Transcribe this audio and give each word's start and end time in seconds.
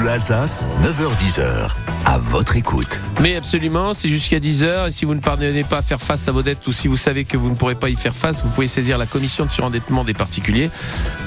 Bleu 0.00 0.12
Alsace, 0.12 0.66
9h10h. 0.82 1.68
À 2.06 2.16
votre 2.16 2.56
écoute. 2.56 3.00
Mais 3.20 3.36
absolument, 3.36 3.92
c'est 3.92 4.08
jusqu'à 4.08 4.38
10h. 4.38 4.88
Et 4.88 4.90
si 4.90 5.04
vous 5.04 5.14
ne 5.14 5.20
parvenez 5.20 5.62
pas 5.62 5.78
à 5.78 5.82
faire 5.82 6.00
face 6.00 6.26
à 6.26 6.32
vos 6.32 6.42
dettes 6.42 6.66
ou 6.66 6.72
si 6.72 6.88
vous 6.88 6.96
savez 6.96 7.26
que 7.26 7.36
vous 7.36 7.50
ne 7.50 7.54
pourrez 7.54 7.74
pas 7.74 7.90
y 7.90 7.96
faire 7.96 8.14
face, 8.14 8.42
vous 8.42 8.48
pouvez 8.48 8.66
saisir 8.66 8.96
la 8.96 9.04
commission 9.04 9.44
de 9.44 9.50
surendettement 9.50 10.02
des 10.02 10.14
particuliers. 10.14 10.70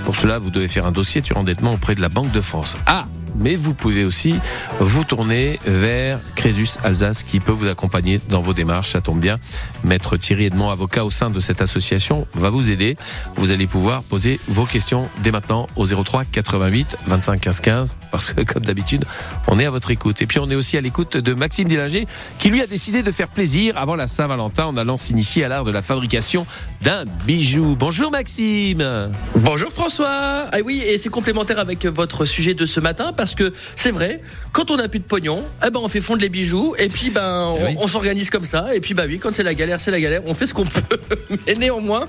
Pour 0.04 0.15
cela, 0.15 0.39
vous 0.39 0.49
devez 0.49 0.67
faire 0.67 0.88
un 0.88 0.91
dossier 0.91 1.21
de 1.21 1.25
surendettement 1.28 1.73
auprès 1.73 1.94
de 1.94 2.01
la 2.01 2.09
Banque 2.09 2.31
de 2.31 2.41
France. 2.41 2.75
Ah 2.88 3.05
mais 3.35 3.55
vous 3.55 3.73
pouvez 3.73 4.05
aussi 4.05 4.35
vous 4.79 5.04
tourner 5.04 5.59
vers 5.66 6.20
Crésus 6.36 6.77
Alsace 6.84 7.23
qui 7.23 7.39
peut 7.39 7.52
vous 7.52 7.67
accompagner 7.67 8.20
dans 8.29 8.41
vos 8.41 8.54
démarches. 8.54 8.91
Ça 8.91 9.02
tombe 9.02 9.20
bien. 9.20 9.38
Maître 9.84 10.17
Thierry 10.17 10.45
Edmond, 10.45 10.70
avocat 10.70 11.05
au 11.05 11.09
sein 11.09 11.29
de 11.29 11.39
cette 11.39 11.61
association, 11.61 12.27
va 12.34 12.49
vous 12.49 12.70
aider. 12.70 12.95
Vous 13.35 13.52
allez 13.52 13.67
pouvoir 13.67 14.04
poser 14.04 14.39
vos 14.48 14.66
questions 14.66 15.07
dès 15.23 15.31
maintenant 15.31 15.67
au 15.75 15.85
03 15.85 16.25
88 16.25 16.98
25 17.07 17.39
15 17.39 17.59
15 17.61 17.98
parce 18.11 18.34
que 18.34 18.41
comme 18.41 18.66
d'habitude, 18.66 19.05
on 19.47 19.59
est 19.59 19.65
à 19.65 19.70
votre 19.70 19.91
écoute. 19.91 20.21
Et 20.21 20.25
puis 20.25 20.39
on 20.39 20.50
est 20.50 20.55
aussi 20.55 20.77
à 20.77 20.81
l'écoute 20.81 21.17
de 21.17 21.34
Maxime 21.34 21.67
Dillinger 21.67 22.08
qui 22.39 22.50
lui 22.50 22.61
a 22.61 22.67
décidé 22.67 23.03
de 23.03 23.11
faire 23.11 23.27
plaisir 23.27 23.77
avant 23.77 23.95
la 23.95 24.08
Saint-Valentin 24.08 24.66
en 24.66 24.77
allant 24.77 24.97
s'initier 24.97 25.44
à 25.44 25.47
l'art 25.47 25.63
de 25.63 25.72
la 25.72 25.81
fabrication 25.81 26.45
d'un 26.81 27.05
bijou. 27.25 27.75
Bonjour 27.77 28.11
Maxime. 28.11 29.11
Bonjour 29.36 29.72
François. 29.72 30.47
Ah 30.52 30.58
oui, 30.66 30.84
et 30.86 30.97
c'est 30.97 31.09
complémentaire 31.09 31.59
avec 31.59 31.86
votre 31.86 32.25
sujet 32.25 32.53
de 32.53 32.66
ce 32.66 32.80
matin 32.80 33.13
parce 33.16 33.23
que 33.32 33.54
c'est 33.76 33.91
vrai, 33.91 34.20
quand 34.52 34.70
on 34.70 34.77
n'a 34.77 34.88
plus 34.88 35.00
de 35.00 35.05
pognon, 35.05 35.41
eh 35.66 35.70
ben 35.70 35.80
on 35.81 35.88
fait 35.88 36.00
fondre 36.00 36.22
les 36.22 36.30
bijoux 36.30 36.76
et 36.77 36.88
puis 36.88 37.09
ben 37.09 37.55
on, 37.58 37.66
oui. 37.66 37.76
on 37.80 37.88
s'organise 37.88 38.30
comme 38.30 38.45
ça 38.45 38.76
et 38.76 38.81
puis 38.81 38.94
bah 38.94 39.04
oui, 39.08 39.20
quand 39.20 39.34
c'est 39.34 39.44
la 39.44 39.54
galère, 39.54 39.81
c'est 39.81 39.91
la 39.91 40.00
galère, 40.00 40.22
on 40.26 40.34
fait 40.34 40.48
ce 40.48 40.54
qu'on 40.54 40.66
peut. 40.66 41.00
Mais 41.48 41.54
néanmoins, 41.54 42.08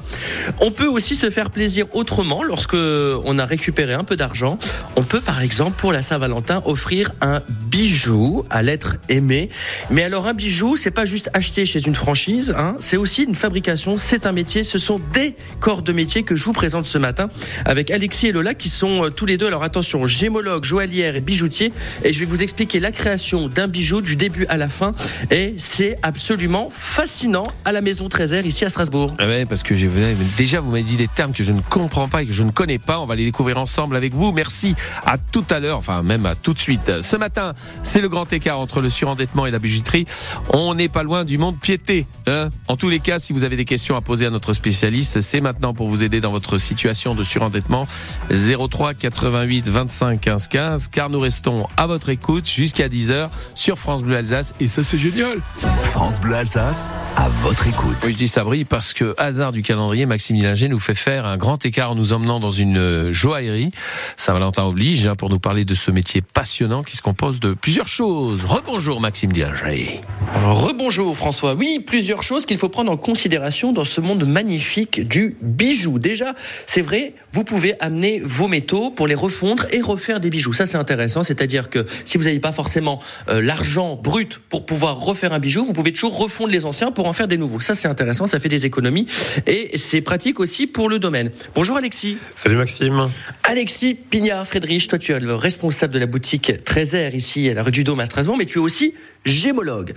on 0.60 0.70
peut 0.70 0.86
aussi 0.86 1.14
se 1.14 1.30
faire 1.30 1.50
plaisir 1.50 1.86
autrement 1.94 2.42
lorsque 2.42 2.74
on 2.74 3.38
a 3.38 3.46
récupéré 3.46 3.94
un 3.94 4.04
peu 4.04 4.16
d'argent. 4.16 4.58
On 4.96 5.02
peut 5.02 5.20
par 5.20 5.40
exemple 5.40 5.78
pour 5.78 5.92
la 5.92 6.02
Saint-Valentin 6.02 6.62
offrir 6.66 7.12
un 7.20 7.40
bijou 7.70 8.44
à 8.50 8.62
l'être 8.62 8.96
aimé. 9.08 9.48
Mais 9.90 10.02
alors 10.02 10.26
un 10.26 10.34
bijou, 10.34 10.76
c'est 10.76 10.90
pas 10.90 11.04
juste 11.04 11.30
acheté 11.32 11.66
chez 11.66 11.86
une 11.86 11.94
franchise, 11.94 12.54
hein, 12.56 12.76
c'est 12.80 12.96
aussi 12.96 13.22
une 13.22 13.34
fabrication, 13.34 13.96
c'est 13.98 14.26
un 14.26 14.32
métier, 14.32 14.64
ce 14.64 14.78
sont 14.78 15.00
des 15.12 15.34
corps 15.60 15.82
de 15.82 15.92
métier 15.92 16.22
que 16.22 16.36
je 16.36 16.44
vous 16.44 16.52
présente 16.52 16.86
ce 16.86 16.98
matin 16.98 17.28
avec 17.64 17.90
Alexis 17.90 18.28
et 18.28 18.32
Lola 18.32 18.54
qui 18.54 18.68
sont 18.68 19.04
euh, 19.04 19.10
tous 19.10 19.26
les 19.26 19.36
deux, 19.36 19.46
alors 19.46 19.62
attention, 19.62 20.06
gémologues, 20.06 20.64
et 21.16 21.20
bijoutiers 21.20 21.72
et 22.02 22.12
je 22.12 22.20
vais 22.20 22.24
vous 22.24 22.42
expliquer 22.42 22.80
la 22.80 22.92
création 22.92 23.48
d'un 23.48 23.68
bijou 23.68 24.00
du 24.00 24.16
début 24.16 24.46
à 24.46 24.56
la 24.56 24.68
fin 24.68 24.92
et 25.30 25.54
c'est 25.58 25.96
absolument 26.02 26.70
fascinant 26.72 27.44
à 27.64 27.72
la 27.72 27.80
maison 27.80 28.08
Trésor 28.08 28.44
ici 28.46 28.64
à 28.64 28.70
Strasbourg. 28.70 29.14
Ah 29.18 29.26
ouais, 29.26 29.44
parce 29.44 29.62
que 29.62 29.74
déjà 30.36 30.60
vous 30.60 30.70
m'avez 30.70 30.82
dit 30.82 30.96
des 30.96 31.08
termes 31.08 31.32
que 31.32 31.42
je 31.42 31.52
ne 31.52 31.60
comprends 31.60 32.08
pas 32.08 32.22
et 32.22 32.26
que 32.26 32.32
je 32.32 32.42
ne 32.42 32.50
connais 32.50 32.78
pas. 32.78 33.00
On 33.00 33.06
va 33.06 33.16
les 33.16 33.24
découvrir 33.24 33.58
ensemble 33.58 33.96
avec 33.96 34.14
vous. 34.14 34.32
Merci 34.32 34.74
à 35.04 35.18
tout 35.18 35.44
à 35.50 35.58
l'heure, 35.58 35.78
enfin 35.78 36.02
même 36.02 36.26
à 36.26 36.34
tout 36.34 36.54
de 36.54 36.58
suite. 36.58 37.02
Ce 37.02 37.16
matin, 37.16 37.54
c'est 37.82 38.00
le 38.00 38.08
grand 38.08 38.32
écart 38.32 38.58
entre 38.58 38.80
le 38.80 38.90
surendettement 38.90 39.46
et 39.46 39.50
la 39.50 39.58
bijouterie. 39.58 40.06
On 40.50 40.74
n'est 40.74 40.88
pas 40.88 41.02
loin 41.02 41.24
du 41.24 41.38
monde 41.38 41.58
piété. 41.60 42.06
Hein 42.26 42.48
en 42.68 42.76
tous 42.76 42.88
les 42.88 43.00
cas, 43.00 43.18
si 43.18 43.32
vous 43.32 43.44
avez 43.44 43.56
des 43.56 43.64
questions 43.64 43.96
à 43.96 44.00
poser 44.00 44.26
à 44.26 44.30
notre 44.30 44.52
spécialiste, 44.52 45.20
c'est 45.20 45.40
maintenant 45.40 45.74
pour 45.74 45.88
vous 45.88 46.04
aider 46.04 46.20
dans 46.20 46.30
votre 46.30 46.58
situation 46.58 47.14
de 47.14 47.24
surendettement. 47.24 47.86
03 48.30 48.94
88 48.94 49.68
25 49.68 50.20
15 50.20 50.48
15, 50.48 50.88
car 50.94 51.10
nous 51.10 51.18
restons 51.18 51.66
à 51.76 51.88
votre 51.88 52.08
écoute 52.08 52.48
jusqu'à 52.48 52.88
10h 52.88 53.28
sur 53.56 53.78
France 53.78 54.02
Bleu 54.02 54.16
Alsace 54.16 54.54
et 54.60 54.68
ça 54.68 54.84
c'est 54.84 54.96
génial. 54.96 55.38
France 55.82 56.20
Bleu 56.20 56.36
Alsace, 56.36 56.92
à 57.16 57.28
votre 57.28 57.66
écoute. 57.66 57.96
Oui, 58.04 58.12
je 58.12 58.16
dis 58.16 58.28
ça 58.28 58.44
brille 58.44 58.64
parce 58.64 58.92
que 58.92 59.12
hasard 59.18 59.50
du 59.50 59.62
calendrier, 59.62 60.06
Maxime 60.06 60.36
Dillinger 60.36 60.68
nous 60.68 60.78
fait 60.78 60.94
faire 60.94 61.26
un 61.26 61.36
grand 61.36 61.66
écart 61.66 61.90
en 61.90 61.94
nous 61.96 62.12
emmenant 62.12 62.38
dans 62.38 62.52
une 62.52 62.78
euh, 62.78 63.12
joaillerie. 63.12 63.72
Saint-Valentin 64.16 64.62
oblige 64.62 65.04
hein, 65.08 65.16
pour 65.16 65.30
nous 65.30 65.40
parler 65.40 65.64
de 65.64 65.74
ce 65.74 65.90
métier 65.90 66.22
passionnant 66.22 66.84
qui 66.84 66.96
se 66.96 67.02
compose 67.02 67.40
de 67.40 67.54
plusieurs 67.54 67.88
choses. 67.88 68.44
Rebonjour 68.44 69.00
Maxime 69.00 69.32
Dillinger. 69.32 70.00
Rebonjour 70.44 71.16
François. 71.16 71.54
Oui, 71.54 71.82
plusieurs 71.84 72.22
choses 72.22 72.46
qu'il 72.46 72.58
faut 72.58 72.68
prendre 72.68 72.92
en 72.92 72.96
considération 72.96 73.72
dans 73.72 73.84
ce 73.84 74.00
monde 74.00 74.24
magnifique 74.24 75.02
du 75.02 75.36
bijou. 75.42 75.98
Déjà, 75.98 76.34
c'est 76.68 76.82
vrai, 76.82 77.14
vous 77.32 77.42
pouvez 77.42 77.74
amener 77.80 78.22
vos 78.24 78.46
métaux 78.46 78.90
pour 78.90 79.08
les 79.08 79.16
refondre 79.16 79.66
et 79.72 79.80
refaire 79.80 80.20
des 80.20 80.30
bijoux. 80.30 80.52
Ça, 80.52 80.66
c'est 80.66 80.83
intéressant. 80.84 81.24
C'est-à-dire 81.24 81.70
que 81.70 81.86
si 82.04 82.18
vous 82.18 82.24
n'avez 82.24 82.40
pas 82.40 82.52
forcément 82.52 83.00
euh, 83.28 83.40
l'argent 83.40 83.96
brut 83.96 84.38
pour 84.50 84.66
pouvoir 84.66 85.00
refaire 85.00 85.32
un 85.32 85.38
bijou, 85.38 85.64
vous 85.64 85.72
pouvez 85.72 85.92
toujours 85.92 86.18
refondre 86.18 86.50
les 86.50 86.66
anciens 86.66 86.92
pour 86.92 87.06
en 87.06 87.14
faire 87.14 87.26
des 87.26 87.38
nouveaux. 87.38 87.60
Ça, 87.60 87.74
c'est 87.74 87.88
intéressant. 87.88 88.26
Ça 88.26 88.38
fait 88.38 88.50
des 88.50 88.66
économies 88.66 89.06
et 89.46 89.78
c'est 89.78 90.02
pratique 90.02 90.40
aussi 90.40 90.66
pour 90.66 90.90
le 90.90 90.98
domaine. 90.98 91.30
Bonjour 91.54 91.76
Alexis. 91.76 92.18
Salut 92.34 92.56
Maxime. 92.56 93.08
Alexis 93.44 93.94
Pignard 93.94 94.46
Friedrich, 94.46 94.88
toi 94.88 94.98
tu 94.98 95.12
es 95.12 95.20
le 95.20 95.34
responsable 95.34 95.94
de 95.94 95.98
la 95.98 96.06
boutique 96.06 96.52
Trésor 96.64 97.14
ici 97.14 97.48
à 97.48 97.54
la 97.54 97.62
rue 97.62 97.70
du 97.70 97.84
Dôme 97.84 98.00
à 98.00 98.06
Strasbourg, 98.06 98.36
mais 98.36 98.44
tu 98.44 98.58
es 98.58 98.60
aussi 98.60 98.94
gémologue. 99.24 99.94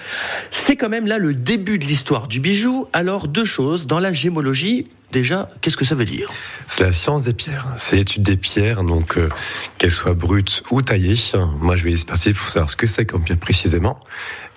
C'est 0.52 0.76
quand 0.76 0.90
même 0.90 1.08
là 1.08 1.18
le 1.18 1.34
début 1.34 1.80
de 1.80 1.86
l'histoire 1.86 2.28
du 2.28 2.40
bijou. 2.40 2.88
Alors 2.94 3.28
deux 3.28 3.46
choses, 3.46 3.88
dans 3.88 4.00
la 4.00 4.14
gémologie, 4.14 4.88
déjà, 5.12 5.48
qu'est-ce 5.62 5.78
que 5.78 5.86
ça 5.86 5.96
veut 5.96 6.06
dire? 6.06 6.30
C'est 6.68 6.84
la 6.84 6.92
science 6.92 7.24
des 7.24 7.34
pierres. 7.34 7.68
C'est 7.78 7.96
l'étude 7.96 8.24
des 8.24 8.38
pierres, 8.38 8.84
donc 8.84 9.18
euh, 9.18 9.30
qu'elles 9.78 9.92
soient 9.92 10.14
brutes 10.14 10.64
ou 10.72 10.82
taillées. 10.82 11.16
Moi, 11.60 11.76
je 11.76 11.84
vais 11.84 11.92
expertiser 11.92 12.34
pour 12.34 12.48
savoir 12.50 12.70
ce 12.70 12.76
que 12.76 12.88
c'est 12.88 13.06
comme 13.06 13.24
pierre 13.24 13.40
précisément, 13.40 14.00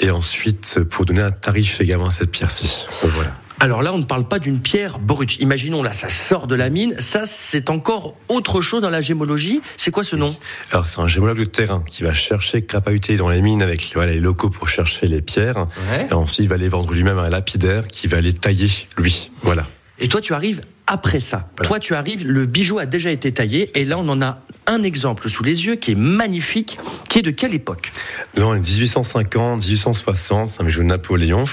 et 0.01 0.11
ensuite 0.11 0.81
pour 0.91 1.05
donner 1.05 1.23
un 1.23 1.33
tarif 1.33 1.81
également 1.81 2.07
à 2.07 2.11
cette 2.11 2.31
pierre-ci. 2.31 2.87
Voilà. 3.03 3.35
Alors 3.63 3.83
là, 3.83 3.93
on 3.93 3.99
ne 3.99 4.05
parle 4.05 4.27
pas 4.27 4.39
d'une 4.39 4.59
pierre 4.61 4.99
brute. 4.99 5.39
Imaginons 5.39 5.83
là, 5.83 5.93
ça 5.93 6.09
sort 6.09 6.47
de 6.47 6.55
la 6.55 6.71
mine. 6.71 6.95
Ça, 6.99 7.25
c'est 7.27 7.69
encore 7.69 8.15
autre 8.29 8.63
chose 8.63 8.81
dans 8.81 8.89
la 8.89 9.03
gémologie. 9.03 9.61
C'est 9.77 9.91
quoi 9.91 10.03
ce 10.03 10.17
nom? 10.17 10.35
Alors, 10.73 10.87
c'est 10.87 10.99
un 10.99 11.09
gémologue 11.09 11.39
de 11.39 11.45
terrain 11.45 11.85
qui 11.87 12.03
va 12.03 12.15
chercher, 12.15 12.65
crapahuter 12.65 13.17
dans 13.17 13.29
les 13.29 13.43
mines 13.43 13.61
avec 13.61 13.93
voilà, 13.95 14.13
les 14.13 14.21
locaux 14.21 14.49
pour 14.49 14.71
chercher 14.71 15.09
les 15.09 15.21
pierres. 15.21 15.67
Ouais. 15.91 16.07
Et 16.09 16.15
ensuite, 16.15 16.41
il 16.41 16.49
va 16.49 16.57
les 16.57 16.69
vendre 16.69 16.91
lui-même 16.91 17.19
à 17.19 17.25
un 17.25 17.29
lapidaire 17.29 17.87
qui 17.87 18.07
va 18.07 18.23
les 18.23 18.33
tailler, 18.33 18.71
lui. 18.97 19.31
Voilà. 19.43 19.67
Et 20.01 20.09
toi, 20.09 20.21
tu 20.21 20.33
arrives 20.35 20.63
après 20.87 21.21
ça. 21.21 21.49
Voilà. 21.57 21.69
Toi, 21.69 21.79
tu 21.79 21.95
arrives, 21.95 22.27
le 22.27 22.47
bijou 22.47 22.79
a 22.79 22.87
déjà 22.87 23.11
été 23.11 23.33
taillé. 23.33 23.71
Et 23.79 23.85
là, 23.85 23.99
on 23.99 24.09
en 24.09 24.21
a 24.23 24.41
un 24.67 24.83
exemple 24.83 25.29
sous 25.29 25.45
les 25.45 25.67
yeux 25.67 25.77
qui 25.77 25.93
est 25.93 25.97
magnifique, 25.97 26.79
qui 27.09 27.19
est 27.19 27.23
de 27.23 27.31
quelle 27.31 27.55
époque? 27.55 27.93
Dans 28.35 28.53
les 28.53 28.61
1850, 28.61 29.61
1860, 29.67 30.49
c'est 30.49 30.63
un 30.63 30.65
bijou 30.65 30.81
de 30.81 30.87
Napoléon. 30.87 31.45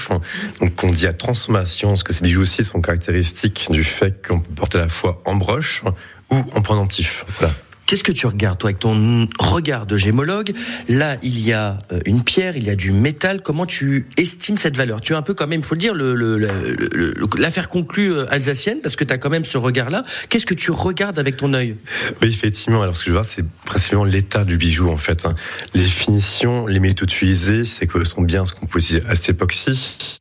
Donc, 0.60 0.82
on 0.82 0.90
dit 0.90 1.06
à 1.06 1.12
transformation, 1.12 1.90
parce 1.90 2.02
que 2.02 2.12
ces 2.12 2.22
bijoux 2.22 2.42
aussi 2.42 2.64
sont 2.64 2.80
caractéristiques 2.80 3.68
du 3.70 3.84
fait 3.84 4.26
qu'on 4.26 4.40
peut 4.40 4.54
porter 4.54 4.78
à 4.78 4.82
la 4.82 4.88
fois 4.88 5.22
en 5.24 5.34
broche 5.34 5.82
ou 6.30 6.36
en 6.36 6.62
pendentif. 6.62 7.24
Voilà. 7.38 7.54
Qu'est-ce 7.88 8.04
que 8.04 8.12
tu 8.12 8.26
regardes, 8.26 8.58
toi, 8.58 8.68
avec 8.68 8.80
ton 8.80 9.26
regard 9.38 9.86
de 9.86 9.96
gémologue? 9.96 10.52
Là, 10.88 11.16
il 11.22 11.40
y 11.40 11.54
a 11.54 11.78
euh, 11.90 12.00
une 12.04 12.22
pierre, 12.22 12.54
il 12.54 12.64
y 12.64 12.68
a 12.68 12.76
du 12.76 12.92
métal. 12.92 13.40
Comment 13.40 13.64
tu 13.64 14.06
estimes 14.18 14.58
cette 14.58 14.76
valeur? 14.76 15.00
Tu 15.00 15.14
es 15.14 15.16
un 15.16 15.22
peu, 15.22 15.32
quand 15.32 15.46
même, 15.46 15.60
il 15.60 15.64
faut 15.64 15.74
le 15.74 15.80
dire, 15.80 15.94
l'affaire 15.94 16.14
le, 16.14 16.36
le, 16.36 17.66
conclue 17.66 18.12
euh, 18.12 18.26
alsacienne, 18.30 18.80
parce 18.82 18.94
que 18.94 19.04
tu 19.04 19.14
as 19.14 19.16
quand 19.16 19.30
même 19.30 19.46
ce 19.46 19.56
regard-là. 19.56 20.02
Qu'est-ce 20.28 20.44
que 20.44 20.52
tu 20.52 20.70
regardes 20.70 21.18
avec 21.18 21.38
ton 21.38 21.54
œil? 21.54 21.76
Oui, 22.20 22.28
effectivement. 22.28 22.82
Alors, 22.82 22.94
ce 22.94 23.04
que 23.04 23.08
je 23.08 23.14
vois, 23.14 23.24
c'est 23.24 23.46
principalement 23.64 24.04
l'état 24.04 24.44
du 24.44 24.58
bijou, 24.58 24.90
en 24.90 24.98
fait. 24.98 25.24
hein. 25.24 25.34
Les 25.72 25.86
finitions, 25.86 26.66
les 26.66 26.80
métaux 26.80 27.06
utilisés, 27.06 27.64
c'est 27.64 27.86
que 27.86 28.04
sont 28.04 28.20
bien 28.20 28.44
ce 28.44 28.52
qu'on 28.52 28.66
peut 28.66 28.80
cette 28.80 29.30
époque-ci. 29.30 30.18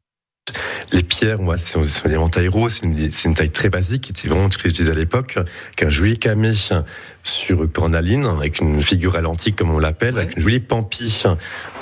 Les 0.93 1.03
pierres, 1.03 1.41
moi, 1.41 1.57
c'est 1.57 1.77
des 2.07 2.17
taille 2.29 2.49
c'est 2.69 2.85
une, 2.85 3.09
une 3.25 3.33
taille 3.33 3.49
très 3.49 3.69
basique, 3.69 4.03
qui 4.03 4.11
était 4.11 4.27
vraiment 4.27 4.49
très 4.49 4.69
utilisée 4.69 4.91
à 4.91 4.95
l'époque, 4.95 5.37
qu'un 5.75 5.89
joli 5.89 6.17
camé 6.17 6.53
sur 7.23 7.71
cornaline, 7.71 8.25
avec 8.25 8.59
une 8.59 8.81
figure 8.81 9.15
à 9.15 9.21
l'antique, 9.21 9.55
comme 9.57 9.71
on 9.71 9.79
l'appelle, 9.79 10.15
Ouais. 10.15 10.21
avec 10.21 10.37
une 10.37 10.43
jolie 10.43 10.59
pampille 10.59 11.23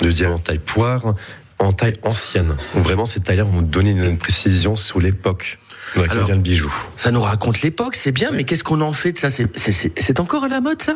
de 0.02 0.10
diamant 0.10 0.38
taille 0.38 0.58
poire, 0.58 1.14
en 1.58 1.72
taille 1.72 1.94
ancienne. 2.02 2.56
Donc 2.74 2.82
vraiment, 2.82 3.06
ces 3.06 3.20
tailles-là 3.20 3.44
vont 3.44 3.62
donner 3.62 3.92
une 3.92 4.18
précision 4.18 4.76
sur 4.76 5.00
l'époque 5.00 5.58
dans 5.94 6.02
laquelle 6.02 6.16
Alors- 6.16 6.26
vient 6.26 6.36
le 6.36 6.42
bijou. 6.42 6.72
Ça 6.96 7.10
nous 7.10 7.20
raconte 7.22 7.62
l'époque, 7.62 7.94
c'est 7.96 8.12
bien, 8.12 8.30
mais 8.32 8.44
qu'est-ce 8.44 8.64
qu'on 8.64 8.80
en 8.80 8.92
fait 8.92 9.12
de 9.12 9.18
ça? 9.18 9.30
C'est- 9.30 10.20
encore 10.20 10.44
à 10.44 10.48
la 10.48 10.60
mode, 10.60 10.82
ça? 10.82 10.94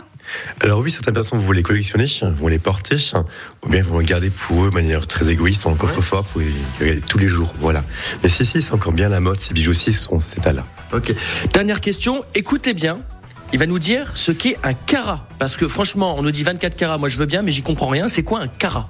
Alors 0.61 0.81
oui, 0.81 0.91
certaines 0.91 1.15
personnes 1.15 1.39
vont 1.41 1.53
les 1.53 1.63
collectionner, 1.63 2.07
vont 2.39 2.49
les 2.49 2.59
porter, 2.59 2.97
ou 3.65 3.69
bien 3.69 3.83
vont 3.83 3.99
les 3.99 4.07
garder 4.07 4.31
pour 4.31 4.65
eux 4.65 4.71
de 4.71 4.75
manière 4.75 5.07
très 5.07 5.29
égoïste 5.31 5.67
en 5.67 5.75
coffre-fort 5.75 6.25
pour 6.25 6.41
les 6.41 6.51
regarder 6.81 7.01
tous 7.01 7.19
les 7.19 7.29
jours. 7.29 7.53
Voilà. 7.61 7.85
Mais 8.23 8.29
si, 8.29 8.45
si, 8.47 8.63
c'est 8.63 8.73
encore 8.73 8.93
bien 8.93 9.09
la 9.09 9.21
mode, 9.21 9.41
ces 9.41 9.53
bijoux-ci 9.55 9.93
sont 9.93 10.21
cet 10.21 10.39
état-là. 10.39 10.65
Ok. 10.93 11.15
Dernière 11.53 11.81
question, 11.81 12.25
écoutez 12.35 12.75
bien. 12.75 12.99
Il 13.53 13.59
va 13.59 13.67
nous 13.67 13.81
dire 13.81 14.13
ce 14.15 14.31
qu'est 14.31 14.57
un 14.63 14.75
carat. 14.75 15.27
Parce 15.41 15.57
que 15.57 15.67
franchement, 15.67 16.15
on 16.17 16.23
nous 16.23 16.31
dit 16.31 16.45
24 16.45 16.77
carats, 16.77 16.99
moi 16.99 17.09
je 17.09 17.17
veux 17.17 17.27
bien, 17.27 17.43
mais 17.43 17.51
j'y 17.51 17.63
comprends 17.63 17.89
rien. 17.89 18.07
C'est 18.07 18.23
quoi 18.23 18.41
un 18.41 18.47
carat 18.47 18.89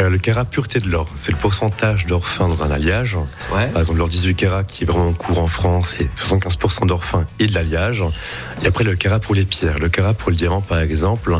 Euh, 0.00 0.10
le 0.10 0.18
carat 0.18 0.44
pureté 0.44 0.80
de 0.80 0.88
l'or, 0.88 1.08
c'est 1.14 1.30
le 1.30 1.36
pourcentage 1.36 2.06
d'or 2.06 2.26
fin 2.26 2.48
dans 2.48 2.64
un 2.64 2.72
alliage. 2.72 3.16
Ouais. 3.54 3.68
Par 3.68 3.82
exemple, 3.82 3.98
l'or 3.98 4.08
18 4.08 4.34
carats 4.34 4.64
qui 4.64 4.82
est 4.82 4.86
vraiment 4.86 5.12
court 5.12 5.38
en 5.38 5.46
France, 5.46 5.96
c'est 5.98 6.08
75% 6.20 6.86
d'or 6.86 7.04
fin 7.04 7.24
et 7.38 7.46
de 7.46 7.54
l'alliage. 7.54 8.04
Et 8.64 8.66
après, 8.66 8.82
le 8.82 8.96
carat 8.96 9.20
pour 9.20 9.36
les 9.36 9.44
pierres. 9.44 9.78
Le 9.78 9.88
carat 9.88 10.12
pour 10.14 10.30
le 10.30 10.36
diamant, 10.36 10.60
par 10.60 10.80
exemple, 10.80 11.38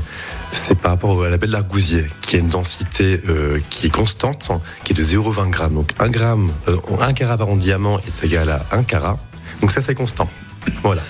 c'est 0.52 0.76
par 0.76 0.92
rapport 0.92 1.24
à 1.24 1.28
la 1.28 1.38
belle 1.38 1.50
d'Argousier, 1.50 2.06
qui 2.20 2.36
a 2.36 2.38
une 2.38 2.50
densité 2.50 3.20
euh, 3.28 3.58
qui 3.70 3.86
est 3.86 3.90
constante, 3.90 4.52
qui 4.84 4.92
est 4.92 4.96
de 4.96 5.02
0,20 5.02 5.50
grammes. 5.50 5.74
Donc, 5.74 5.90
1 5.98 6.08
gramme, 6.08 6.52
euh, 6.68 6.76
1 7.00 7.12
carat 7.14 7.36
par 7.36 7.48
an 7.48 7.56
de 7.56 7.60
diamant 7.60 7.98
est 7.98 8.24
égal 8.24 8.48
à 8.48 8.64
1 8.70 8.84
carat. 8.84 9.18
Donc, 9.60 9.72
ça, 9.72 9.80
c'est 9.80 9.96
constant. 9.96 10.28
Voilà. 10.84 11.02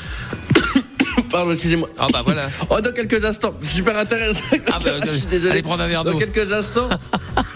Pardon, 1.30 1.52
excusez-moi. 1.52 1.88
Ah 1.98 2.06
bah 2.12 2.22
voilà. 2.24 2.48
Oh, 2.70 2.80
dans 2.80 2.92
quelques 2.92 3.24
instants, 3.24 3.52
super 3.62 3.96
intéressant. 3.96 4.42
Ah 4.72 4.78
bah, 4.84 4.90
Je 5.06 5.10
suis 5.12 5.26
désolé. 5.26 5.52
allez 5.52 5.62
prendre 5.62 5.82
un 5.82 5.88
verre 5.88 6.04
Dans 6.04 6.12
d'eau. 6.12 6.18
quelques 6.18 6.52
instants. 6.52 6.88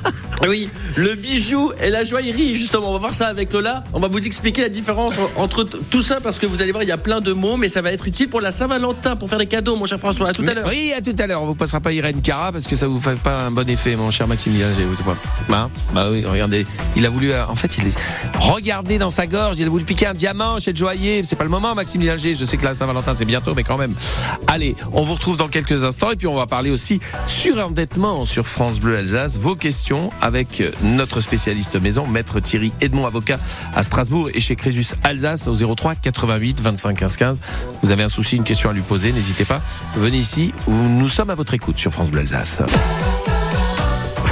Oui, 0.48 0.68
le 0.96 1.14
bijou 1.14 1.72
et 1.82 1.90
la 1.90 2.04
joaillerie, 2.04 2.56
justement, 2.56 2.90
on 2.90 2.92
va 2.92 2.98
voir 2.98 3.14
ça 3.14 3.26
avec 3.28 3.52
Lola. 3.52 3.82
On 3.92 4.00
va 4.00 4.08
vous 4.08 4.18
expliquer 4.18 4.62
la 4.62 4.68
différence 4.68 5.14
entre 5.36 5.64
tout 5.64 6.02
ça 6.02 6.20
parce 6.20 6.38
que 6.38 6.46
vous 6.46 6.60
allez 6.60 6.72
voir, 6.72 6.82
il 6.82 6.88
y 6.88 6.92
a 6.92 6.98
plein 6.98 7.20
de 7.20 7.32
mots, 7.32 7.56
mais 7.56 7.68
ça 7.68 7.82
va 7.82 7.92
être 7.92 8.06
utile 8.06 8.28
pour 8.28 8.40
la 8.40 8.52
Saint-Valentin, 8.52 9.16
pour 9.16 9.28
faire 9.28 9.38
des 9.38 9.46
cadeaux, 9.46 9.76
mon 9.76 9.86
cher 9.86 9.98
François. 9.98 10.28
À 10.28 10.32
tout 10.32 10.44
à 10.46 10.54
l'heure. 10.54 10.66
Oui, 10.68 10.92
à 10.96 11.00
tout 11.00 11.14
à 11.18 11.26
l'heure. 11.26 11.42
On 11.42 11.46
vous 11.46 11.54
passera 11.54 11.80
pas 11.80 11.92
Irène 11.92 12.20
Cara 12.22 12.52
parce 12.52 12.66
que 12.66 12.76
ça 12.76 12.86
vous 12.86 13.00
fait 13.00 13.18
pas 13.18 13.42
un 13.44 13.50
bon 13.50 13.68
effet, 13.68 13.96
mon 13.96 14.10
cher 14.10 14.26
Maximilien. 14.28 14.68
J'ai- 14.76 14.84
vous 14.84 14.96
savez 14.96 15.10
pas. 15.10 15.16
Bah, 15.48 15.70
bah 15.92 16.08
oui, 16.10 16.24
regardez. 16.24 16.66
Il 16.96 17.06
a 17.06 17.10
voulu, 17.10 17.32
euh, 17.32 17.46
en 17.46 17.54
fait, 17.54 17.78
il 17.78 17.86
est, 17.86 17.96
regardez 18.40 18.98
dans 18.98 19.10
sa 19.10 19.26
gorge. 19.26 19.58
Il 19.58 19.66
a 19.66 19.70
voulu 19.70 19.84
piquer 19.84 20.06
un 20.06 20.14
diamant 20.14 20.58
chez 20.58 20.72
le 20.72 20.76
joaillier. 20.76 21.22
C'est 21.24 21.36
pas 21.36 21.44
le 21.44 21.50
moment, 21.50 21.74
Maximilien 21.74 22.16
G. 22.16 22.34
Je 22.34 22.44
sais 22.44 22.56
que 22.56 22.64
la 22.64 22.74
Saint-Valentin 22.74 23.14
c'est 23.16 23.24
bientôt, 23.24 23.54
mais 23.54 23.62
quand 23.64 23.78
même. 23.78 23.94
Allez, 24.46 24.76
on 24.92 25.04
vous 25.04 25.14
retrouve 25.14 25.36
dans 25.36 25.48
quelques 25.48 25.84
instants 25.84 26.10
et 26.10 26.16
puis 26.16 26.26
on 26.26 26.34
va 26.34 26.46
parler 26.46 26.70
aussi 26.70 27.00
surendettement 27.26 28.24
sur 28.24 28.46
France 28.46 28.80
Bleu 28.80 28.96
Alsace. 28.96 29.38
Vos 29.38 29.54
questions 29.54 30.10
avec 30.20 30.33
euh, 30.60 30.70
notre 30.82 31.20
spécialiste 31.20 31.80
maison, 31.80 32.06
maître 32.06 32.40
Thierry 32.40 32.72
Edmond, 32.80 33.06
avocat 33.06 33.38
à 33.74 33.82
Strasbourg 33.82 34.30
et 34.34 34.40
chez 34.40 34.56
Crésus 34.56 34.86
Alsace 35.02 35.46
au 35.46 35.54
03 35.54 35.94
88 35.94 36.60
25 36.60 36.98
15 36.98 37.16
15. 37.16 37.40
Vous 37.82 37.90
avez 37.90 38.02
un 38.02 38.08
souci, 38.08 38.36
une 38.36 38.44
question 38.44 38.70
à 38.70 38.72
lui 38.72 38.82
poser, 38.82 39.12
n'hésitez 39.12 39.44
pas. 39.44 39.60
Venez 39.96 40.18
ici 40.18 40.52
nous 40.68 41.08
sommes 41.08 41.30
à 41.30 41.34
votre 41.34 41.54
écoute 41.54 41.78
sur 41.78 41.92
France 41.92 42.10
Bleu 42.10 42.20
Alsace. 42.20 42.62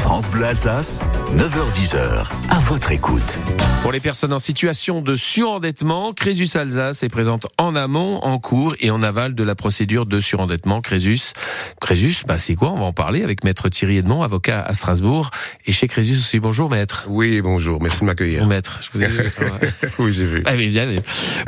France 0.02 0.28
Bleu 0.32 0.46
Alsace, 0.46 1.00
9h10h, 1.36 2.26
à 2.50 2.58
votre 2.58 2.90
écoute. 2.90 3.38
Pour 3.82 3.92
les 3.92 4.00
personnes 4.00 4.32
en 4.32 4.40
situation 4.40 5.00
de 5.00 5.14
surendettement, 5.14 6.12
Crésus 6.12 6.56
Alsace 6.56 7.04
est 7.04 7.08
présente 7.08 7.46
en 7.56 7.76
amont, 7.76 8.18
en 8.18 8.40
cours 8.40 8.74
et 8.80 8.90
en 8.90 9.00
aval 9.00 9.36
de 9.36 9.44
la 9.44 9.54
procédure 9.54 10.04
de 10.04 10.18
surendettement 10.18 10.80
Crésus. 10.80 11.34
Crésus, 11.80 12.24
bah 12.26 12.36
c'est 12.36 12.56
quoi? 12.56 12.72
On 12.72 12.80
va 12.80 12.84
en 12.86 12.92
parler 12.92 13.22
avec 13.22 13.44
maître 13.44 13.68
Thierry 13.68 13.98
Edmond, 13.98 14.22
avocat 14.22 14.60
à 14.60 14.74
Strasbourg 14.74 15.30
et 15.66 15.72
chez 15.72 15.86
Crésus 15.86 16.14
aussi. 16.14 16.40
Bonjour 16.40 16.68
maître. 16.68 17.04
Oui, 17.06 17.40
bonjour, 17.40 17.80
merci 17.80 18.00
de 18.00 18.06
m'accueillir. 18.06 18.40
Bon 18.40 18.48
maître, 18.48 18.80
je 18.82 18.90
vous 18.92 19.04
ai 19.04 19.06
vu. 19.06 19.30
oui, 20.00 20.12
j'ai 20.12 20.26
vu. 20.26 20.42
Ah 20.46 20.56
bien, 20.56 20.68
bien. 20.68 20.96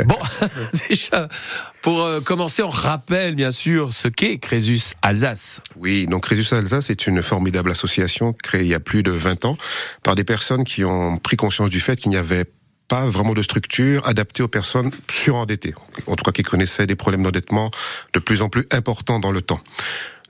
Bon, 0.07 0.19
déjà, 0.89 1.29
pour 1.85 2.01
euh, 2.01 2.23
commencer, 2.23 2.63
on 2.63 2.71
rappelle 2.71 3.35
bien 3.35 3.51
sûr 3.51 3.93
ce 3.93 4.09
qu'est 4.09 4.39
Crésus 4.39 4.95
Alsace. 5.03 5.61
Oui, 5.77 6.07
donc 6.07 6.23
Crésus 6.23 6.55
Alsace 6.55 6.89
est 6.89 7.07
une 7.07 7.23
formidable 7.23 7.71
association 7.71 8.33
créée 8.33 8.63
il 8.63 8.69
y 8.69 8.75
a 8.75 8.81
plus 8.81 9.03
de 9.03 9.11
20 9.11 9.45
ans 9.45 9.59
par 10.03 10.15
des 10.15 10.25
personnes 10.25 10.65
qui 10.65 10.83
ont 10.83 11.19
pris 11.19 11.37
conscience 11.37 11.69
du 11.69 11.81
fait 11.81 11.97
qu'il 11.97 12.09
n'y 12.09 12.17
avait 12.17 12.47
pas 12.89 13.05
vraiment 13.05 13.35
de 13.35 13.43
structure 13.43 14.07
adaptée 14.09 14.43
aux 14.43 14.49
personnes 14.49 14.91
surendettées, 15.11 15.75
en 16.07 16.17
tout 16.17 16.25
cas 16.25 16.33
qui 16.33 16.43
connaissaient 16.43 16.87
des 16.87 16.97
problèmes 16.97 17.23
d'endettement 17.23 17.71
de 18.15 18.19
plus 18.19 18.41
en 18.41 18.49
plus 18.49 18.67
importants 18.71 19.21
dans 19.21 19.31
le 19.31 19.43
temps. 19.43 19.61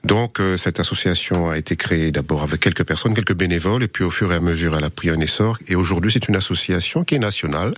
Donc 0.05 0.39
euh, 0.39 0.55
cette 0.55 0.79
association 0.79 1.49
a 1.49 1.57
été 1.57 1.75
créée 1.75 2.11
d'abord 2.11 2.43
avec 2.43 2.59
quelques 2.59 2.83
personnes, 2.83 3.15
quelques 3.15 3.33
bénévoles, 3.33 3.81
et 3.81 3.87
puis 3.87 4.03
au 4.03 4.11
fur 4.11 4.31
et 4.31 4.35
à 4.35 4.39
mesure 4.39 4.77
elle 4.77 4.83
a 4.83 4.91
pris 4.91 5.09
un 5.09 5.19
essor. 5.19 5.57
Et 5.67 5.73
aujourd'hui 5.73 6.11
c'est 6.11 6.27
une 6.27 6.35
association 6.35 7.03
qui 7.03 7.15
est 7.15 7.19
nationale. 7.19 7.73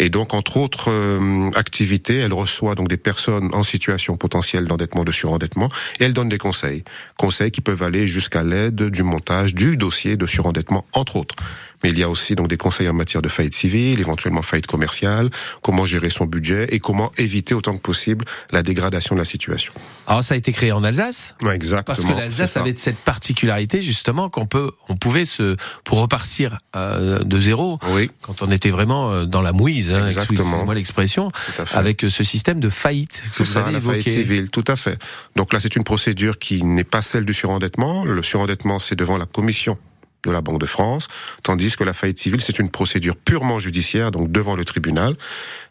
Et 0.00 0.08
donc 0.08 0.34
entre 0.34 0.56
autres 0.56 0.90
euh, 0.90 1.48
activités, 1.54 2.16
elle 2.16 2.32
reçoit 2.32 2.74
donc 2.74 2.88
des 2.88 2.96
personnes 2.96 3.50
en 3.54 3.62
situation 3.62 4.16
potentielle 4.16 4.64
d'endettement, 4.64 5.04
de 5.04 5.12
surendettement, 5.12 5.68
et 6.00 6.04
elle 6.04 6.12
donne 6.12 6.28
des 6.28 6.38
conseils, 6.38 6.82
conseils 7.16 7.52
qui 7.52 7.60
peuvent 7.60 7.84
aller 7.84 8.08
jusqu'à 8.08 8.42
l'aide 8.42 8.74
du 8.74 9.04
montage 9.04 9.54
du 9.54 9.76
dossier 9.76 10.16
de 10.16 10.26
surendettement, 10.26 10.84
entre 10.92 11.14
autres. 11.14 11.36
Mais 11.82 11.90
il 11.90 11.98
y 11.98 12.02
a 12.02 12.08
aussi 12.08 12.34
donc 12.34 12.48
des 12.48 12.56
conseils 12.56 12.88
en 12.88 12.92
matière 12.94 13.22
de 13.22 13.28
faillite 13.28 13.54
civile, 13.54 14.00
éventuellement 14.00 14.42
faillite 14.42 14.66
commerciale, 14.66 15.30
comment 15.62 15.84
gérer 15.84 16.10
son 16.10 16.26
budget 16.26 16.66
et 16.70 16.78
comment 16.78 17.10
éviter 17.16 17.54
autant 17.54 17.74
que 17.74 17.80
possible 17.80 18.24
la 18.50 18.62
dégradation 18.62 19.14
de 19.14 19.20
la 19.20 19.24
situation. 19.24 19.72
Alors 20.06 20.22
ça 20.24 20.34
a 20.34 20.36
été 20.36 20.52
créé 20.52 20.72
en 20.72 20.84
Alsace 20.84 21.34
Ouais, 21.42 21.54
exactement. 21.54 21.84
Parce 21.96 22.04
que 22.04 22.12
l'Alsace 22.12 22.56
avait 22.56 22.74
cette 22.74 22.98
particularité 22.98 23.80
justement 23.82 24.28
qu'on 24.28 24.46
peut, 24.46 24.70
on 24.88 24.96
pouvait 24.96 25.24
se, 25.24 25.56
pour 25.84 26.00
repartir 26.00 26.58
euh, 26.76 27.20
de 27.24 27.40
zéro, 27.40 27.78
Oui, 27.90 28.10
quand 28.22 28.42
on 28.42 28.50
était 28.50 28.70
vraiment 28.70 29.10
euh, 29.12 29.24
dans 29.24 29.42
la 29.42 29.52
mouise, 29.52 29.92
hein, 29.92 30.06
Exactement. 30.06 30.64
moi 30.64 30.74
l'expression, 30.74 31.30
tout 31.30 31.62
à 31.62 31.66
fait. 31.66 31.76
avec 31.76 32.04
euh, 32.04 32.08
ce 32.08 32.24
système 32.24 32.60
de 32.60 32.68
faillite 32.70 33.22
C'est 33.30 33.44
ça, 33.44 33.60
avez 33.62 33.72
la 33.72 33.80
faillite 33.80 34.06
évoqué. 34.06 34.22
civile, 34.22 34.50
tout 34.50 34.64
à 34.66 34.76
fait. 34.76 34.98
Donc 35.36 35.52
là, 35.52 35.60
c'est 35.60 35.76
une 35.76 35.84
procédure 35.84 36.38
qui 36.38 36.62
n'est 36.64 36.84
pas 36.84 37.02
celle 37.02 37.24
du 37.24 37.34
surendettement. 37.34 38.04
Le 38.04 38.22
surendettement, 38.22 38.78
c'est 38.78 38.96
devant 38.96 39.16
la 39.18 39.26
commission 39.26 39.78
de 40.24 40.30
la 40.30 40.40
Banque 40.40 40.60
de 40.60 40.66
France, 40.66 41.08
tandis 41.42 41.76
que 41.76 41.84
la 41.84 41.92
faillite 41.92 42.18
civile, 42.18 42.40
c'est 42.40 42.58
une 42.58 42.70
procédure 42.70 43.16
purement 43.16 43.58
judiciaire, 43.58 44.10
donc 44.10 44.30
devant 44.30 44.56
le 44.56 44.64
tribunal. 44.64 45.14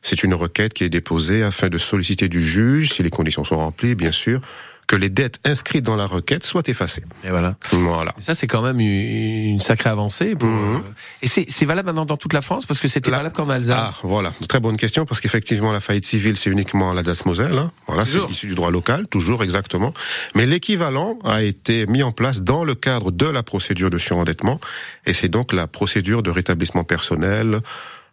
C'est 0.01 0.23
une 0.23 0.33
requête 0.33 0.73
qui 0.73 0.83
est 0.83 0.89
déposée 0.89 1.43
afin 1.43 1.69
de 1.69 1.77
solliciter 1.77 2.29
du 2.29 2.43
juge, 2.43 2.93
si 2.93 3.03
les 3.03 3.09
conditions 3.09 3.43
sont 3.43 3.57
remplies, 3.57 3.95
bien 3.95 4.11
sûr, 4.11 4.41
que 4.89 4.95
les 4.95 5.09
dettes 5.09 5.39
inscrites 5.45 5.85
dans 5.85 5.95
la 5.95 6.07
requête 6.07 6.43
soient 6.43 6.63
effacées. 6.65 7.03
Et 7.23 7.29
voilà. 7.29 7.55
Voilà. 7.71 8.15
Et 8.17 8.21
ça, 8.21 8.33
c'est 8.33 8.47
quand 8.47 8.63
même 8.63 8.79
une 8.79 9.59
sacrée 9.59 9.91
avancée. 9.91 10.33
Pour, 10.33 10.49
Mhm. 10.49 10.77
euh, 10.77 10.79
Et 11.21 11.27
c'est 11.27 11.65
valable 11.65 11.85
maintenant 11.85 12.05
dans 12.05 12.17
toute 12.17 12.33
la 12.33 12.41
France 12.41 12.65
parce 12.65 12.79
que 12.79 12.87
c'était 12.87 13.11
La- 13.11 13.17
valable 13.17 13.35
qu'en 13.35 13.47
Ah, 13.49 13.53
Alsace. 13.53 13.99
voilà, 14.01 14.31
très 14.47 14.59
bonne 14.59 14.77
question 14.77 15.05
parce 15.05 15.21
qu'effectivement 15.21 15.71
la 15.71 15.79
faillite 15.79 16.05
civile 16.05 16.37
c'est 16.37 16.49
uniquement 16.49 16.91
l'Alsace-Moselle, 16.93 17.57
hein. 17.59 17.71
voilà, 17.85 18.03
c'est 18.03 18.17
issu 18.31 18.47
du 18.47 18.55
droit 18.55 18.71
local, 18.71 19.07
toujours 19.07 19.43
exactement. 19.43 19.93
Mais 20.33 20.47
l'équivalent 20.47 21.19
a 21.23 21.43
été 21.43 21.85
mis 21.85 22.01
en 22.01 22.11
place 22.11 22.41
dans 22.41 22.63
le 22.63 22.73
cadre 22.73 23.11
de 23.11 23.27
la 23.27 23.43
procédure 23.43 23.91
de 23.91 23.99
surendettement 23.99 24.59
et 25.05 25.13
c'est 25.13 25.29
donc 25.29 25.53
la 25.53 25.67
procédure 25.67 26.23
de 26.23 26.31
rétablissement 26.31 26.83
personnel 26.83 27.59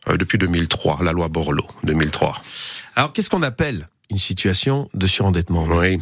euh, 0.08 0.16
depuis 0.18 0.36
2003, 0.36 0.98
la 1.02 1.12
loi 1.12 1.28
Borloo 1.28 1.66
2003. 1.84 2.34
Alors, 2.96 3.12
qu'est-ce 3.12 3.30
qu'on 3.30 3.42
appelle 3.42 3.88
une 4.10 4.18
situation 4.18 4.88
de 4.94 5.06
surendettement 5.06 5.64
Oui. 5.64 6.00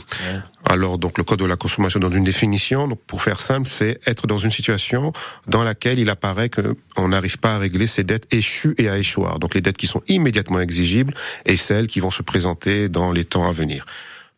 Alors 0.65 0.99
donc 0.99 1.19
le 1.19 1.25
code 1.25 1.39
de 1.39 1.45
la 1.45 1.57
consommation 1.57 2.01
donne 2.01 2.17
une 2.17 2.25
définition. 2.25 2.89
Donc 2.89 3.01
pour 3.07 3.23
faire 3.23 3.41
simple, 3.41 3.69
c'est 3.69 4.01
être 4.07 4.27
dans 4.27 4.39
une 4.39 4.51
situation 4.51 5.13
dans 5.47 5.63
laquelle 5.63 5.99
il 5.99 6.11
apparaît 6.11 6.49
que 6.49 6.77
on 6.97 7.09
n'arrive 7.09 7.39
pas 7.39 7.55
à 7.55 7.59
régler 7.59 7.87
ses 7.87 8.05
dettes 8.05 8.27
échues 8.33 8.75
et 8.79 8.89
à 8.89 8.99
échoir. 8.99 9.39
Donc 9.39 9.55
les 9.55 9.61
dettes 9.61 9.77
qui 9.77 9.87
sont 9.87 10.03
immédiatement 10.09 10.61
exigibles 10.61 11.15
et 11.47 11.57
celles 11.57 11.87
qui 11.87 12.01
vont 12.01 12.11
se 12.11 12.23
présenter 12.23 12.89
dans 12.89 13.13
les 13.13 13.25
temps 13.25 13.49
à 13.49 13.53
venir. 13.53 13.87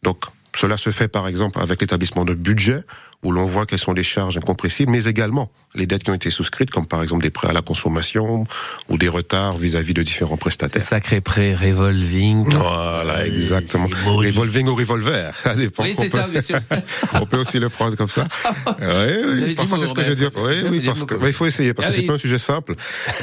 Donc 0.02 0.24
cela 0.54 0.76
se 0.76 0.90
fait 0.90 1.08
par 1.08 1.28
exemple 1.28 1.60
avec 1.60 1.80
l'établissement 1.80 2.24
de 2.24 2.34
budget 2.34 2.82
où 3.26 3.32
l'on 3.32 3.44
voit 3.46 3.66
quelles 3.66 3.78
sont 3.80 3.92
les 3.92 4.04
charges 4.04 4.36
incompressibles, 4.36 4.92
mais 4.92 5.04
également 5.04 5.50
les 5.74 5.86
dettes 5.86 6.04
qui 6.04 6.10
ont 6.10 6.14
été 6.14 6.30
souscrites, 6.30 6.70
comme 6.70 6.86
par 6.86 7.02
exemple 7.02 7.22
des 7.22 7.30
prêts 7.30 7.48
à 7.48 7.52
la 7.52 7.60
consommation 7.60 8.46
ou 8.88 8.96
des 8.96 9.08
retards 9.08 9.56
vis-à-vis 9.58 9.92
de 9.94 10.02
différents 10.02 10.36
prestataires. 10.38 10.80
sacré 10.80 11.20
prêt 11.20 11.54
revolving. 11.54 12.44
Voilà, 12.54 13.26
exactement. 13.26 13.88
Revolving 14.06 14.68
ou 14.68 14.74
revolver, 14.74 15.34
ça 15.42 15.54
dépend. 15.54 15.82
Oui, 15.82 15.92
On 15.96 16.00
c'est 16.00 16.08
peut- 16.08 16.18
ça, 16.18 16.28
bien 16.28 16.40
sûr. 16.40 16.58
on 17.20 17.26
peut 17.26 17.36
aussi 17.38 17.58
le 17.58 17.68
prendre 17.68 17.96
comme 17.96 18.08
ça. 18.08 18.26
oui, 18.78 18.84
avez 18.84 19.24
oui. 19.24 19.44
du 19.48 19.54
Parfois, 19.56 19.78
c'est 19.80 19.86
ce 19.88 19.94
que 19.94 20.02
je 20.02 20.08
veux 20.10 20.14
dire. 20.14 20.30
Oui, 20.36 20.52
oui, 20.70 20.80
parce 20.86 21.04
que, 21.04 21.14
bah, 21.14 21.26
il 21.26 21.32
faut 21.34 21.46
essayer, 21.46 21.74
parce 21.74 21.88
que 21.88 21.92
Allez. 21.92 22.02
c'est 22.02 22.06
pas 22.06 22.14
un 22.14 22.18
sujet 22.18 22.38
simple. 22.38 22.74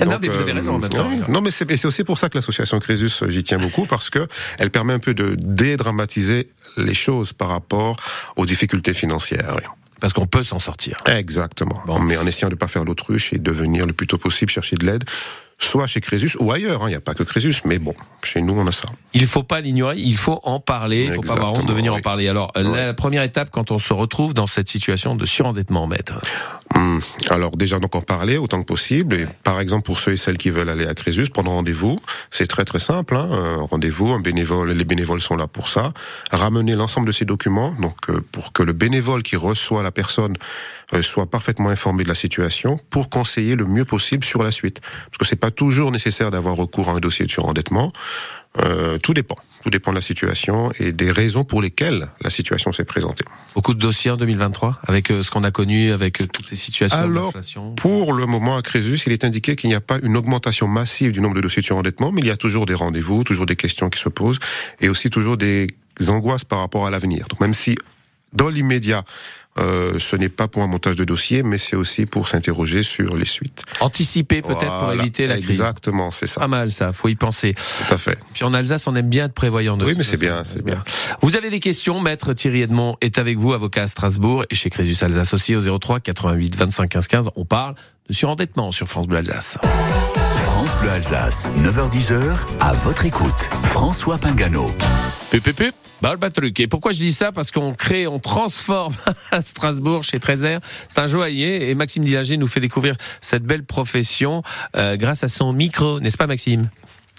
Non, 0.02 0.12
Donc, 0.12 0.20
mais 0.22 0.28
vous 0.28 0.42
avez 0.42 0.52
raison 0.52 0.76
en 0.76 0.80
même 0.80 0.90
temps. 0.90 1.08
oui. 1.10 1.22
Non, 1.30 1.42
mais 1.42 1.50
c'est 1.50 1.86
aussi 1.86 2.04
pour 2.04 2.18
ça 2.20 2.30
que 2.30 2.38
l'association 2.38 2.78
Crésus, 2.80 3.10
euh, 3.24 3.30
j'y 3.30 3.44
tiens 3.44 3.58
beaucoup, 3.58 3.86
parce 3.86 4.10
que 4.10 4.28
elle 4.60 4.70
permet 4.70 4.94
un 4.94 5.00
peu 5.00 5.14
de 5.14 5.36
dédramatiser 5.40 6.50
les 6.78 6.94
choses 6.94 7.34
par 7.34 7.50
rapport 7.50 7.96
aux 8.36 8.46
difficultés 8.46 8.94
financières. 8.94 9.58
Parce 10.04 10.12
qu'on 10.12 10.28
peut 10.28 10.44
s'en 10.44 10.60
sortir. 10.60 10.98
Exactement. 11.06 11.82
Mais 12.02 12.18
en 12.18 12.28
essayant 12.28 12.50
de 12.50 12.56
ne 12.56 12.60
pas 12.60 12.68
faire 12.68 12.84
l'autruche 12.84 13.32
et 13.32 13.40
de 13.40 13.52
venir 13.52 13.86
le 13.86 13.94
plus 13.94 14.06
tôt 14.06 14.18
possible 14.18 14.52
chercher 14.52 14.76
de 14.76 14.86
l'aide, 14.86 15.06
soit 15.60 15.88
chez 15.88 16.02
Crésus 16.02 16.36
ou 16.40 16.52
ailleurs. 16.52 16.84
hein. 16.84 16.88
Il 16.88 16.92
n'y 16.92 16.96
a 16.96 17.02
pas 17.02 17.14
que 17.14 17.24
Crésus, 17.24 17.56
mais 17.66 17.80
bon, 17.80 17.94
chez 18.24 18.42
nous, 18.42 18.54
on 18.54 18.68
a 18.68 18.72
ça. 18.72 18.86
Il 19.14 19.26
faut 19.26 19.44
pas 19.44 19.62
l'ignorer, 19.62 19.98
il 19.98 20.18
faut 20.18 20.40
en 20.44 20.60
parler, 20.60 21.06
il 21.06 21.14
faut 21.14 21.22
pas 21.22 21.34
avoir 21.34 21.54
honte 21.54 21.66
de 21.68 21.74
venir 21.74 21.94
en 21.94 22.00
parler. 22.02 22.28
Alors, 22.28 22.52
la 22.56 22.94
première 22.94 23.24
étape 23.24 23.50
quand 23.52 23.72
on 23.72 23.80
se 23.80 23.94
retrouve 23.94 24.34
dans 24.34 24.48
cette 24.48 24.68
situation 24.68 25.16
de 25.16 25.26
surendettement, 25.26 25.88
maître. 25.88 26.14
Hum, 26.76 27.02
Alors 27.30 27.56
déjà 27.56 27.78
donc 27.78 27.94
en 27.96 28.02
parler 28.02 28.38
autant 28.38 28.60
que 28.62 28.66
possible. 28.66 29.16
Et 29.16 29.26
par 29.44 29.60
exemple 29.60 29.84
pour 29.84 30.00
ceux 30.00 30.14
et 30.14 30.18
celles 30.18 30.38
qui 30.38 30.50
veulent 30.50 30.70
aller 30.70 30.88
à 30.88 30.96
Crésus, 30.96 31.30
prendre 31.30 31.52
rendez-vous, 31.52 31.98
c'est 32.32 32.48
très 32.48 32.66
très 32.66 32.80
simple. 32.80 33.16
Hein, 33.16 33.30
un 33.32 33.62
rendez-vous, 33.62 34.12
un 34.12 34.20
bénévole, 34.20 34.72
les 34.72 34.86
bénévoles 34.86 35.22
sont 35.22 35.36
là 35.36 35.46
pour 35.48 35.68
ça. 35.68 35.94
Ramener 36.32 36.74
l'ensemble 36.74 37.06
de 37.08 37.12
ces 37.12 37.26
documents, 37.26 37.74
donc 37.80 37.98
euh, 38.10 38.24
pour 38.32 38.54
que 38.54 38.64
le 38.64 38.74
bénévole 38.74 39.22
qui 39.22 39.36
reçoit 39.36 39.84
la 39.84 39.92
personne 39.92 40.36
euh, 40.94 41.02
soit 41.02 41.26
parfaitement 41.26 41.70
informé 41.70 42.04
de 42.04 42.10
la 42.10 42.16
situation, 42.16 42.78
pour 42.90 43.10
conseiller 43.10 43.56
le 43.56 43.66
mieux 43.66 43.86
possible 43.86 44.24
sur 44.24 44.44
la 44.44 44.52
suite. 44.52 44.82
Parce 44.82 45.18
que 45.20 45.26
c'est 45.26 45.36
pas 45.36 45.52
toujours 45.52 45.92
nécessaire 45.92 46.32
d'avoir 46.32 46.56
recours 46.56 46.90
à 46.90 46.94
un 46.94 47.00
dossier 47.00 47.26
de 47.26 47.32
surendettement. 47.32 47.92
Euh, 48.60 49.00
tout 49.00 49.14
dépend. 49.14 49.36
Tout 49.64 49.70
dépend 49.70 49.92
de 49.92 49.96
la 49.96 50.02
situation 50.02 50.72
et 50.78 50.92
des 50.92 51.10
raisons 51.10 51.44
pour 51.44 51.62
lesquelles 51.62 52.10
la 52.22 52.30
situation 52.30 52.72
s'est 52.72 52.84
présentée. 52.84 53.24
Beaucoup 53.56 53.74
de 53.74 53.80
dossiers 53.80 54.12
en 54.12 54.18
2023 54.18 54.80
avec 54.86 55.10
euh, 55.10 55.24
ce 55.24 55.32
qu'on 55.32 55.44
a 55.44 55.52
connu, 55.52 55.92
avec 55.92 56.22
euh, 56.22 56.26
toutes 56.32 56.48
ces 56.48 56.56
situations 56.56 57.00
Alors. 57.00 57.34
Pour 57.78 58.14
le 58.14 58.26
moment, 58.26 58.58
à 58.58 58.62
Crésus, 58.62 59.02
il 59.08 59.14
est 59.14 59.24
indiqué 59.24 59.56
qu'il 59.56 59.70
n'y 59.70 59.76
a 59.76 59.82
pas 59.82 59.98
une 60.04 60.18
augmentation 60.18 60.68
massive 60.68 61.12
du 61.12 61.22
nombre 61.22 61.36
de 61.36 61.42
dossiers 61.42 61.62
de 61.62 61.66
surendettement, 61.66 62.12
mais 62.12 62.22
il 62.22 62.28
y 62.28 62.32
a 62.32 62.38
toujours 62.38 62.66
des 62.66 62.76
rendez-vous, 62.76 63.24
toujours 63.24 63.46
des 63.46 63.56
questions 63.56 63.90
qui 63.90 64.00
se 64.00 64.10
posent, 64.10 64.40
et 64.82 64.90
aussi 64.90 65.10
toujours 65.10 65.38
des 65.38 65.68
angoisses 66.10 66.44
par 66.44 66.60
rapport 66.60 66.86
à 66.86 66.92
l'avenir. 66.92 67.28
Donc 67.30 67.40
même 67.40 67.54
si 67.54 67.76
dans 68.34 68.50
l'immédiat, 68.50 69.04
euh, 69.60 70.00
ce 70.00 70.16
n'est 70.16 70.30
pas 70.30 70.48
pour 70.48 70.64
un 70.64 70.68
montage 70.68 70.96
de 70.96 71.04
dossier, 71.04 71.44
mais 71.44 71.58
c'est 71.58 71.76
aussi 71.76 72.06
pour 72.06 72.28
s'interroger 72.28 72.82
sur 72.82 73.16
les 73.16 73.26
suites. 73.26 73.62
Anticiper 73.82 74.42
peut-être 74.42 74.80
pour 74.80 74.94
éviter 74.94 75.28
la 75.28 75.36
crise. 75.36 75.62
Exactement, 75.62 76.10
c'est 76.10 76.28
ça. 76.28 76.40
Pas 76.40 76.48
mal 76.48 76.72
ça, 76.72 76.92
faut 76.92 77.08
y 77.08 77.16
penser. 77.16 77.54
Tout 77.54 77.94
à 77.94 77.98
fait. 77.98 78.18
Puis 78.34 78.44
en 78.44 78.54
Alsace, 78.54 78.88
on 78.88 78.96
aime 78.96 79.10
bien 79.10 79.26
être 79.26 79.34
prévoyant. 79.34 79.78
De 79.78 79.86
oui, 79.86 79.94
mais 79.96 80.04
c'est 80.04 80.20
bien, 80.20 80.44
c'est 80.44 80.64
bien. 80.64 80.84
Vous 81.22 81.36
avez 81.36 81.50
des 81.50 81.60
questions, 81.60 82.00
maître 82.02 82.34
Thierry 82.34 82.62
Edmond 82.62 82.98
est 83.02 83.20
avec 83.20 83.38
vous, 83.38 83.54
avocat 83.54 83.84
à 83.84 83.88
Strasbourg 83.88 84.44
et 84.50 84.56
chez 84.56 84.70
Crésus 84.70 85.04
Alsace 85.04 85.34
aussi 85.34 85.56
au 85.56 85.80
03 85.80 86.00
88 86.00 86.56
25 86.58 86.90
15 86.90 87.08
15. 87.08 87.30
On 87.36 87.46
parle 87.46 87.76
de 88.10 88.14
surendettement 88.14 88.72
sur 88.72 88.88
France 88.88 89.08
Bleu 89.08 89.20
Alsace. 89.20 89.60
France 90.36 90.76
Bleu 90.82 90.90
Alsace, 90.90 91.50
9h10h, 91.60 92.36
à 92.60 92.74
votre 92.74 93.06
écoute. 93.06 93.50
François 93.64 94.18
Pingano. 94.18 94.66
Truc. 96.34 96.60
Et 96.60 96.68
pourquoi 96.68 96.92
je 96.92 96.98
dis 96.98 97.12
ça? 97.12 97.32
Parce 97.32 97.50
qu'on 97.50 97.74
crée, 97.74 98.08
on 98.08 98.20
transforme 98.20 98.94
à 99.32 99.42
Strasbourg 99.42 100.04
chez 100.04 100.20
Trezer. 100.20 100.60
C'est 100.90 101.00
un 101.00 101.08
joaillier 101.08 101.70
et 101.70 101.76
Maxime 101.76 102.04
Dillinger 102.04 102.38
nous 102.38 102.48
fait 102.48 102.60
découvrir 102.60 102.96
cette 103.20 103.44
belle 103.44 103.64
profession 103.64 104.44
euh, 104.76 104.96
grâce 104.96 105.24
à 105.24 105.28
son 105.28 105.54
micro, 105.54 106.00
n'est-ce 106.00 106.18
pas 106.18 106.28
Maxime? 106.28 106.70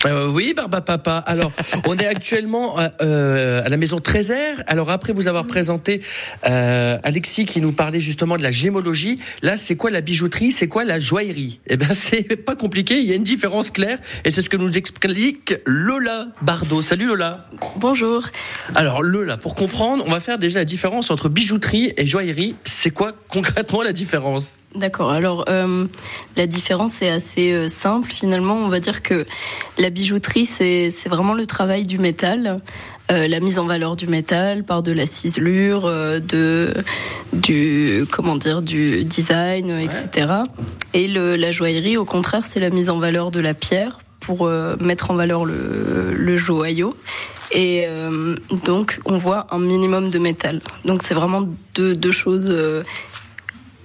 Euh, 0.07 0.29
oui, 0.29 0.55
Barba 0.55 0.81
Papa. 0.81 1.17
Alors, 1.27 1.53
on 1.87 1.97
est 1.97 2.07
actuellement 2.07 2.79
euh, 2.79 2.89
euh, 3.01 3.65
à 3.65 3.69
la 3.69 3.77
maison 3.77 3.99
Trésor. 3.99 4.57
Alors, 4.67 4.91
après 4.91 5.13
vous 5.13 5.29
avoir 5.29 5.47
présenté 5.47 6.01
euh, 6.47 6.99
Alexis 7.03 7.47
qui 7.47 7.61
nous 7.61 7.73
parlait 7.73 8.01
justement 8.01 8.37
de 8.37 8.43
la 8.43 8.51
gémologie, 8.51 9.21
là, 9.43 9.57
c'est 9.57 9.77
quoi 9.77 9.91
la 9.91 10.01
bijouterie? 10.01 10.53
C'est 10.53 10.69
quoi 10.69 10.85
la 10.85 11.01
joaillerie? 11.01 11.61
Eh 11.67 11.77
bien, 11.77 11.89
c'est 11.95 12.37
pas 12.37 12.57
compliqué. 12.57 13.01
Il 13.01 13.07
y 13.07 13.13
a 13.13 13.17
une 13.17 13.25
différence 13.25 13.71
claire 13.71 13.99
et 14.25 14.31
c'est 14.31 14.43
ce 14.43 14.49
que 14.49 14.57
nous 14.57 14.77
explique 14.77 15.55
Lola 15.67 16.29
Bardot. 16.43 16.83
Salut 16.83 17.07
Lola. 17.07 17.47
Bonjour. 17.77 18.23
Alors, 18.75 19.03
Lola, 19.03 19.37
pour 19.37 19.55
comprendre, 19.55 20.05
on 20.07 20.11
va 20.11 20.21
faire 20.21 20.39
déjà 20.39 20.61
la 20.61 20.65
différence 20.65 21.11
entre 21.11 21.29
bijouterie 21.29 21.93
et 21.97 22.07
joaillerie. 22.07 22.57
C'est 22.65 22.91
quoi 22.91 23.13
concrètement 23.29 23.83
la 23.83 23.93
différence? 23.93 24.59
D'accord. 24.75 25.11
Alors 25.11 25.45
euh, 25.49 25.87
la 26.37 26.49
différence 26.49 27.01
est 27.01 27.09
assez 27.09 27.53
euh, 27.53 27.69
simple 27.69 28.11
finalement. 28.11 28.57
On 28.57 28.69
va 28.69 28.81
dire 28.81 29.03
que 29.03 29.25
la 29.79 29.89
bijouterie 29.89 30.47
c'est 30.47 30.91
vraiment 31.07 31.35
le 31.35 31.47
travail 31.47 31.87
du 31.87 31.99
métal. 31.99 32.61
Euh, 33.13 33.29
la 33.29 33.39
mise 33.39 33.59
en 33.59 33.67
valeur 33.67 33.95
du 33.97 34.07
métal 34.09 34.65
par 34.65 34.83
de 34.83 34.91
la 34.91 35.07
ciselure, 35.07 35.85
de 35.85 36.75
du 37.33 38.05
comment 38.11 38.35
dire 38.35 38.63
du 38.63 39.05
design, 39.05 39.71
etc. 39.79 40.27
Et 40.95 41.07
le, 41.07 41.37
la 41.37 41.51
joaillerie, 41.51 41.99
au 41.99 42.07
contraire, 42.07 42.47
c'est 42.47 42.61
la 42.61 42.71
mise 42.71 42.89
en 42.89 42.99
valeur 42.99 43.31
de 43.31 43.41
la 43.41 43.53
pierre 43.53 44.01
pour 44.21 44.49
mettre 44.81 45.11
en 45.11 45.15
valeur 45.15 45.45
le, 45.45 46.15
le 46.15 46.37
joyau. 46.39 46.97
Et 47.53 47.87
donc, 48.65 49.01
on 49.05 49.19
voit 49.19 49.49
un 49.51 49.59
minimum 49.59 50.09
de 50.09 50.19
métal. 50.19 50.63
Donc, 50.87 51.03
c'est 51.03 51.13
vraiment 51.13 51.47
deux, 51.75 51.95
deux 51.95 52.11
choses 52.11 52.49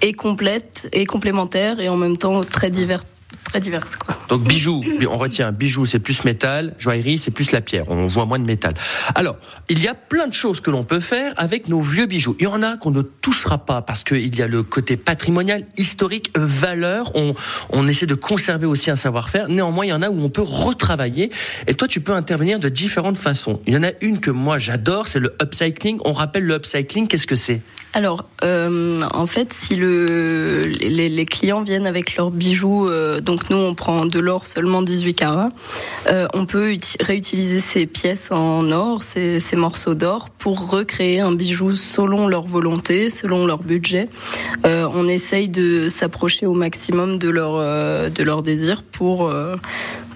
et 0.02 0.14
complète 0.14 0.90
et 0.94 1.06
complémentaire 1.06 1.80
et 1.80 1.90
en 1.90 1.98
même 1.98 2.18
temps 2.18 2.42
très 2.44 2.70
divers 2.70 3.04
très 3.44 3.62
diverses 3.62 3.96
quoi. 3.96 4.16
Donc 4.30 4.44
bijoux, 4.44 4.82
on 5.10 5.18
retient 5.18 5.52
bijoux 5.52 5.86
c'est 5.86 6.00
plus 6.00 6.24
métal, 6.24 6.76
joaillerie 6.78 7.18
c'est 7.18 7.32
plus 7.32 7.52
la 7.52 7.62
pierre, 7.62 7.86
on 7.88 8.06
voit 8.06 8.26
moins 8.26 8.40
de 8.40 8.46
métal. 8.46 8.74
Alors, 9.16 9.38
il 9.70 9.84
y 9.84 9.88
a 9.88 9.96
plein 9.96 10.28
de 10.28 10.34
choses 10.34 10.62
que 10.62 10.70
l'on 10.70 10.84
peut 10.84 11.00
faire 11.00 11.34
avec 11.38 11.68
nos 11.68 11.82
vieux 11.82 12.06
bijoux. 12.06 12.36
Il 12.40 12.44
y 12.44 12.48
en 12.48 12.62
a 12.62 12.78
qu'on 12.78 12.92
ne 12.92 13.02
touchera 13.02 13.58
pas 13.66 13.82
parce 13.82 14.04
qu'il 14.04 14.36
y 14.36 14.42
a 14.42 14.48
le 14.48 14.62
côté 14.64 14.98
patrimonial, 14.98 15.64
historique, 15.78 16.32
valeur, 16.36 17.12
on, 17.16 17.34
on 17.72 17.88
essaie 17.88 18.06
de 18.06 18.16
conserver 18.16 18.68
aussi 18.68 18.92
un 18.92 18.96
savoir-faire. 18.96 19.48
Néanmoins, 19.48 19.86
il 19.86 19.90
y 19.90 19.94
en 19.94 20.02
a 20.02 20.10
où 20.10 20.24
on 20.24 20.30
peut 20.30 20.44
retravailler 20.44 21.32
et 21.68 21.74
toi 21.74 21.88
tu 21.88 22.02
peux 22.02 22.14
intervenir 22.14 22.60
de 22.60 22.70
différentes 22.70 23.18
façons. 23.18 23.62
Il 23.66 23.74
y 23.74 23.78
en 23.78 23.84
a 23.84 23.92
une 24.02 24.20
que 24.20 24.32
moi 24.32 24.60
j'adore, 24.60 25.08
c'est 25.08 25.20
le 25.20 25.36
upcycling. 25.42 26.00
On 26.06 26.14
rappelle 26.14 26.44
le 26.44 26.56
upcycling, 26.56 27.08
qu'est-ce 27.08 27.28
que 27.28 27.36
c'est? 27.36 27.62
Alors, 27.92 28.26
euh, 28.44 28.98
en 29.14 29.26
fait, 29.26 29.52
si 29.52 29.76
le, 29.76 30.62
les, 30.62 31.10
les, 31.10 31.26
clients 31.26 31.64
viennent 31.64 31.88
avec 31.88 32.16
leurs 32.16 32.30
bijoux, 32.30 32.88
euh, 32.88 33.20
donc 33.20 33.50
nous 33.50 33.58
on 33.58 33.74
prend 33.74 34.06
de 34.06 34.20
l'or 34.20 34.46
seulement 34.46 34.84
18 34.84 35.16
carats, 35.16 35.50
euh, 36.08 36.28
on 36.36 36.46
peut 36.46 36.78
réutiliser 37.00 37.60
ces 37.60 37.88
pièces 37.88 38.32
en 38.32 38.72
or, 38.72 39.02
ces, 39.02 39.40
ces 39.40 39.56
morceaux 39.56 39.96
d'or, 39.96 40.30
pour 40.30 40.70
recréer 40.70 41.20
un 41.20 41.32
bijou 41.32 41.76
selon 41.76 42.28
leur 42.28 42.44
volonté, 42.44 43.10
selon 43.10 43.48
leur 43.48 43.64
budget. 43.64 44.08
Euh, 44.68 44.88
on 44.94 45.08
essaye 45.08 45.50
de 45.50 45.90
s'approcher 45.90 46.46
au 46.46 46.54
maximum 46.54 47.18
de 47.18 47.30
leur 47.30 47.56
euh, 47.56 48.10
de 48.10 48.22
leur 48.22 48.44
désir 48.44 48.84
pour 48.84 49.34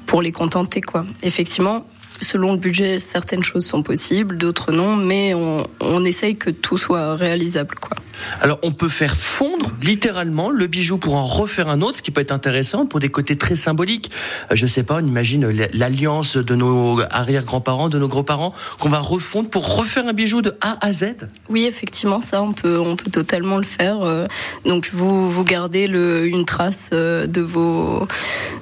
pour 0.06 0.22
les 0.22 0.32
contenter 0.32 0.82
quoi. 0.82 1.06
Effectivement, 1.24 1.88
selon 2.22 2.54
le 2.54 2.58
budget, 2.58 3.00
certaines 3.00 3.44
choses 3.44 3.66
sont 3.66 3.84
possibles, 3.84 4.38
d'autres 4.38 4.72
non, 4.72 4.96
mais 4.96 5.34
on, 5.34 5.68
on 5.80 6.04
essaye 6.04 6.36
que 6.36 6.50
tout 6.50 6.78
soit 6.78 7.16
réalisable, 7.16 7.76
quoi. 7.80 7.98
Alors, 8.42 8.60
on 8.64 8.72
peut 8.72 8.90
faire 8.90 9.16
fondre 9.16 9.72
littéralement 9.82 10.50
le 10.50 10.68
bijou 10.68 10.98
pour 10.98 11.16
en 11.16 11.26
refaire 11.26 11.70
un 11.70 11.82
autre, 11.82 11.98
ce 11.98 12.02
qui 12.02 12.12
peut 12.12 12.22
être 12.22 12.32
intéressant 12.32 12.86
pour 12.86 13.00
des 13.00 13.10
côtés 13.10 13.38
très 13.38 13.56
symboliques. 13.56 14.12
Euh, 14.52 14.56
je 14.56 14.68
sais 14.68 14.84
pas, 14.84 14.96
on 14.96 15.06
imagine 15.06 15.50
l'alliance 15.74 16.38
de 16.38 16.56
nos 16.56 17.00
arrière-grands-parents, 17.10 17.90
de 17.90 18.00
nos 18.00 18.08
grands-parents, 18.08 18.54
qu'on 18.80 18.90
va 18.90 19.00
refondre 19.00 19.50
pour 19.50 19.76
refaire 19.76 20.08
un 20.08 20.14
bijou 20.14 20.42
de 20.42 20.56
A 20.62 20.78
à 20.86 20.94
Z. 20.94 21.16
Oui, 21.50 21.66
effectivement, 21.66 22.20
ça, 22.20 22.42
on 22.42 22.54
peut, 22.54 22.80
on 22.80 22.96
peut 22.96 23.12
totalement 23.12 23.58
le 23.58 23.64
faire. 23.64 24.02
Euh. 24.02 24.28
Donc, 24.66 24.92
vous, 24.94 25.30
vous 25.30 25.44
gardez 25.44 25.88
le, 25.88 26.28
une 26.28 26.46
trace 26.46 26.90
euh, 26.94 27.28
de 27.28 27.42
vos, 27.42 28.08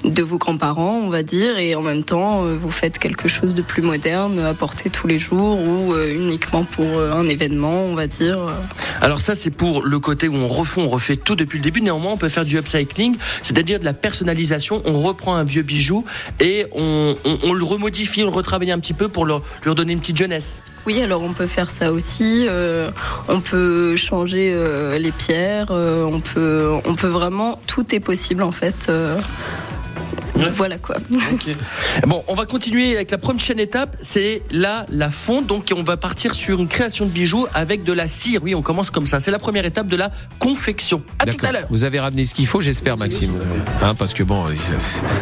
de 0.03 0.23
vos 0.23 0.37
grands-parents, 0.37 1.01
on 1.03 1.09
va 1.09 1.23
dire, 1.23 1.57
et 1.57 1.75
en 1.75 1.81
même 1.81 2.03
temps, 2.03 2.43
vous 2.43 2.71
faites 2.71 2.99
quelque 2.99 3.27
chose 3.27 3.55
de 3.55 3.61
plus 3.61 3.81
moderne 3.81 4.39
à 4.39 4.53
porter 4.53 4.89
tous 4.89 5.07
les 5.07 5.19
jours 5.19 5.59
ou 5.59 5.95
uniquement 5.95 6.63
pour 6.63 6.85
un 6.85 7.27
événement, 7.27 7.83
on 7.83 7.95
va 7.95 8.07
dire. 8.07 8.47
Alors 9.01 9.19
ça, 9.19 9.35
c'est 9.41 9.49
pour 9.49 9.83
le 9.83 9.99
côté 9.99 10.27
où 10.27 10.35
on 10.35 10.47
refond, 10.47 10.83
on 10.83 10.89
refait 10.89 11.15
tout 11.15 11.35
depuis 11.35 11.57
le 11.57 11.63
début. 11.63 11.81
Néanmoins, 11.81 12.11
on 12.11 12.17
peut 12.17 12.29
faire 12.29 12.45
du 12.45 12.57
upcycling, 12.57 13.17
c'est-à-dire 13.41 13.79
de 13.79 13.85
la 13.85 13.93
personnalisation. 13.93 14.83
On 14.85 15.01
reprend 15.01 15.35
un 15.35 15.43
vieux 15.43 15.63
bijou 15.63 16.05
et 16.39 16.67
on, 16.73 17.15
le 17.25 17.63
remodifie, 17.63 18.21
on 18.21 18.27
le 18.27 18.31
retravaille 18.31 18.71
un 18.71 18.79
petit 18.79 18.93
peu 18.93 19.07
pour 19.07 19.25
leur, 19.25 19.41
donner 19.65 19.93
une 19.93 19.99
petite 19.99 20.17
jeunesse. 20.17 20.59
Oui, 20.85 21.01
alors 21.01 21.23
on 21.23 21.33
peut 21.33 21.47
faire 21.47 21.71
ça 21.71 21.91
aussi. 21.91 22.45
Euh, 22.47 22.91
on 23.27 23.39
peut 23.39 23.95
changer 23.95 24.51
euh, 24.53 24.99
les 24.99 25.11
pierres. 25.11 25.71
Euh, 25.71 26.05
on 26.05 26.19
peut, 26.19 26.71
on 26.85 26.95
peut 26.95 27.07
vraiment. 27.07 27.57
Tout 27.65 27.95
est 27.95 27.99
possible 27.99 28.43
en 28.43 28.51
fait. 28.51 28.91
Voilà 30.53 30.77
quoi. 30.77 30.97
Bon, 32.07 32.23
on 32.27 32.33
va 32.33 32.45
continuer 32.45 32.95
avec 32.95 33.11
la 33.11 33.17
prochaine 33.17 33.59
étape, 33.59 33.95
c'est 34.01 34.41
là 34.51 34.85
la 34.89 35.09
fonte. 35.09 35.47
Donc 35.47 35.73
on 35.75 35.83
va 35.83 35.97
partir 35.97 36.33
sur 36.33 36.59
une 36.59 36.67
création 36.67 37.05
de 37.05 37.11
bijoux 37.11 37.47
avec 37.53 37.83
de 37.83 37.93
la 37.93 38.07
cire. 38.07 38.41
Oui, 38.43 38.55
on 38.55 38.61
commence 38.61 38.89
comme 38.89 39.07
ça. 39.07 39.19
C'est 39.19 39.31
la 39.31 39.39
première 39.39 39.65
étape 39.65 39.87
de 39.87 39.95
la 39.95 40.11
confection. 40.39 41.03
À 41.19 41.25
tout 41.25 41.45
à 41.45 41.51
l'heure. 41.51 41.67
Vous 41.69 41.83
avez 41.83 41.99
ramené 41.99 42.25
ce 42.25 42.35
qu'il 42.35 42.47
faut, 42.47 42.61
j'espère, 42.61 42.97
Maxime. 42.97 43.33
Hein, 43.83 43.95
parce 43.95 44.13
que 44.13 44.23
bon, 44.23 44.45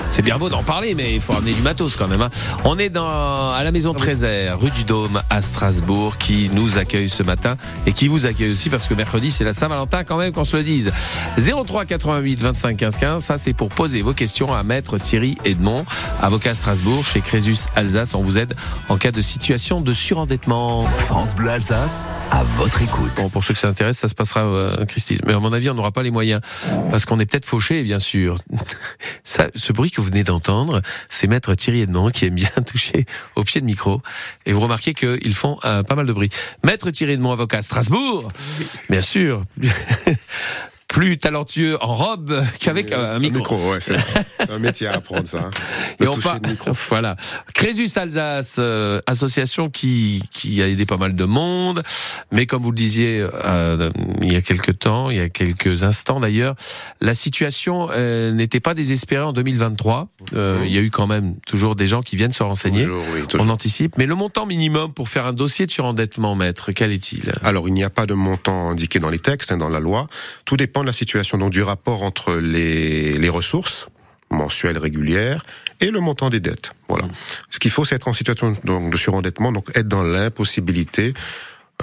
c'est 0.10 0.22
bien 0.22 0.38
beau 0.38 0.50
d'en 0.50 0.64
parler, 0.64 0.96
mais 0.96 1.14
il 1.14 1.22
faut 1.22 1.34
ramener 1.34 1.54
du 1.54 1.62
matos 1.62 1.96
quand 1.96 2.08
même. 2.08 2.22
Hein. 2.22 2.30
On 2.64 2.78
est 2.78 2.90
dans 2.90 3.50
à 3.50 3.64
la 3.64 3.72
maison 3.72 3.94
Trésor, 3.94 4.60
rue 4.60 4.72
du 4.72 4.84
Dôme 4.84 5.22
à 5.30 5.42
Strasbourg, 5.42 6.18
qui 6.18 6.50
nous 6.54 6.78
accueille 6.78 7.10
ce 7.10 7.24
matin 7.24 7.58
et 7.86 7.94
qui 7.94 8.08
vous 8.08 8.26
accueille 8.26 8.52
aussi 8.52 8.70
parce 8.70 8.88
que 8.88 8.94
mercredi 8.94 9.32
c'est 9.32 9.44
la 9.44 9.54
Saint-Valentin 9.54 10.04
quand 10.04 10.18
même 10.18 10.32
qu'on 10.32 10.46
se 10.46 10.58
le 10.58 10.64
dise. 10.64 10.92
03 11.38 11.86
88 11.86 12.42
25 12.42 12.78
15 12.78 12.98
15, 12.98 13.24
ça 13.24 13.38
c'est 13.38 13.54
pour 13.54 13.70
poser 13.70 14.02
vos 14.02 14.14
questions 14.14 14.54
à 14.54 14.64
Maître 14.64 14.98
Thierry 15.10 15.40
Edmond, 15.44 15.86
avocat 16.22 16.52
à 16.52 16.54
Strasbourg 16.54 17.04
chez 17.04 17.22
Crésus 17.22 17.68
Alsace. 17.76 18.14
On 18.14 18.22
vous 18.22 18.38
aide 18.38 18.54
en 18.90 18.98
cas 18.98 19.10
de 19.10 19.22
situation 19.22 19.82
de 19.82 19.92
surendettement. 19.92 20.84
France 20.84 21.36
Bleu 21.36 21.50
Alsace, 21.50 22.08
à 22.30 22.44
votre 22.44 22.84
écoute. 22.84 23.10
Bon, 23.16 23.28
pour 23.28 23.44
ceux 23.44 23.56
que 23.56 23.60
ça 23.60 23.70
intéresse, 23.70 23.98
ça 23.98 24.08
se 24.08 24.14
passera, 24.14 24.42
euh, 24.42 24.86
Christine. 24.86 25.18
Mais 25.26 25.34
à 25.34 25.40
mon 25.40 25.52
avis, 25.52 25.68
on 25.72 25.74
n'aura 25.74 25.92
pas 25.92 26.04
les 26.04 26.12
moyens 26.12 26.42
parce 26.92 27.06
qu'on 27.06 27.20
est 27.20 27.26
peut-être 27.26 27.48
fauché, 27.48 27.82
bien 27.82 27.98
sûr. 27.98 28.36
Ça, 29.24 29.48
ce 29.56 29.74
bruit 29.74 29.90
que 29.90 30.00
vous 30.00 30.08
venez 30.08 30.24
d'entendre, 30.24 30.82
c'est 31.10 31.26
Maître 31.26 31.56
Thierry 31.56 31.82
Edmond 31.82 32.10
qui 32.12 32.26
aime 32.26 32.36
bien 32.36 32.50
toucher 32.68 33.08
au 33.36 33.44
pied 33.44 33.62
de 33.62 33.66
micro. 33.66 34.04
Et 34.46 34.54
vous 34.54 34.60
remarquez 34.60 34.94
qu'ils 34.94 35.34
font 35.34 35.58
euh, 35.66 35.82
pas 35.82 35.96
mal 35.96 36.06
de 36.06 36.14
bruit. 36.14 36.30
Maître 36.64 36.92
Thierry 36.92 37.14
Edmond, 37.14 37.32
avocat 37.32 37.58
à 37.58 37.62
Strasbourg, 37.64 38.28
bien 38.92 39.02
sûr. 39.02 39.44
plus 40.90 41.20
talentueux 41.20 41.78
en 41.82 41.94
robe 41.94 42.44
qu'avec 42.60 42.92
un 42.92 43.20
micro. 43.20 43.38
micro 43.38 43.72
ouais, 43.72 43.80
c'est 43.80 43.96
un 44.50 44.60
métier 44.60 44.88
à 44.88 44.94
apprendre 44.94 45.28
ça. 45.28 45.44
Hein. 45.46 45.52
Et 46.04 46.08
on 46.08 46.18
parle, 46.18 46.42
voilà. 46.90 47.16
Crésus 47.54 47.90
Alsace, 47.96 48.58
euh, 48.60 49.00
association 49.06 49.70
qui 49.70 50.24
qui 50.32 50.62
a 50.62 50.68
aidé 50.68 50.86
pas 50.86 50.98
mal 50.98 51.16
de 51.16 51.26
monde, 51.26 51.84
mais 52.32 52.48
comme 52.48 52.64
vous 52.64 52.72
le 52.72 52.76
disiez 52.76 53.26
euh, 53.46 53.92
il 54.24 54.34
y 54.34 54.36
a 54.36 54.42
quelques 54.42 54.80
temps, 54.80 55.12
il 55.12 55.18
y 55.18 55.22
a 55.22 55.30
quelques 55.30 55.84
instants 55.84 56.20
d'ailleurs, 56.20 56.56
la 57.02 57.14
situation 57.14 57.90
euh, 57.92 58.32
n'était 58.32 58.60
pas 58.60 58.74
désespérée 58.74 59.24
en 59.24 59.34
2023. 59.34 60.08
Euh, 60.34 60.64
il 60.66 60.72
y 60.72 60.78
a 60.78 60.82
eu 60.82 60.90
quand 60.90 61.08
même 61.08 61.36
toujours 61.46 61.76
des 61.76 61.86
gens 61.86 62.02
qui 62.02 62.16
viennent 62.16 62.32
se 62.32 62.44
renseigner. 62.44 62.84
Toujours, 62.84 63.04
oui, 63.14 63.28
toujours. 63.28 63.46
On 63.46 63.50
anticipe, 63.50 63.98
mais 63.98 64.08
le 64.08 64.16
montant 64.16 64.48
minimum 64.48 64.92
pour 64.92 65.08
faire 65.08 65.28
un 65.28 65.34
dossier 65.34 65.68
de 65.68 65.72
surendettement, 65.72 66.36
maître, 66.36 66.72
quel 66.72 66.92
est-il? 66.92 67.32
Alors 67.44 67.68
il 67.68 67.74
n'y 67.74 67.84
a 67.84 67.92
pas 67.92 68.08
de 68.08 68.16
montant 68.16 68.72
indiqué 68.72 68.98
dans 68.98 69.12
les 69.12 69.20
textes, 69.20 69.52
hein, 69.52 69.58
dans 69.58 69.70
la 69.70 69.80
loi. 69.80 70.08
Tout 70.46 70.58
dépend 70.58 70.79
de 70.82 70.88
la 70.88 70.94
situation 70.94 71.38
donc 71.38 71.52
du 71.52 71.62
rapport 71.62 72.04
entre 72.04 72.36
les, 72.36 73.18
les 73.18 73.30
ressources 73.30 73.88
mensuelles 74.32 74.78
régulières 74.78 75.44
et 75.82 75.92
le 75.92 76.00
montant 76.00 76.30
des 76.30 76.40
dettes. 76.40 76.72
Voilà. 76.88 77.08
Ce 77.50 77.60
qu'il 77.60 77.72
faut, 77.72 77.86
c'est 77.86 77.96
être 77.96 78.08
en 78.08 78.14
situation 78.14 78.56
donc, 78.64 78.92
de 78.92 78.98
surendettement, 78.98 79.52
donc 79.52 79.70
être 79.76 79.88
dans 79.88 80.04
l'impossibilité 80.04 81.14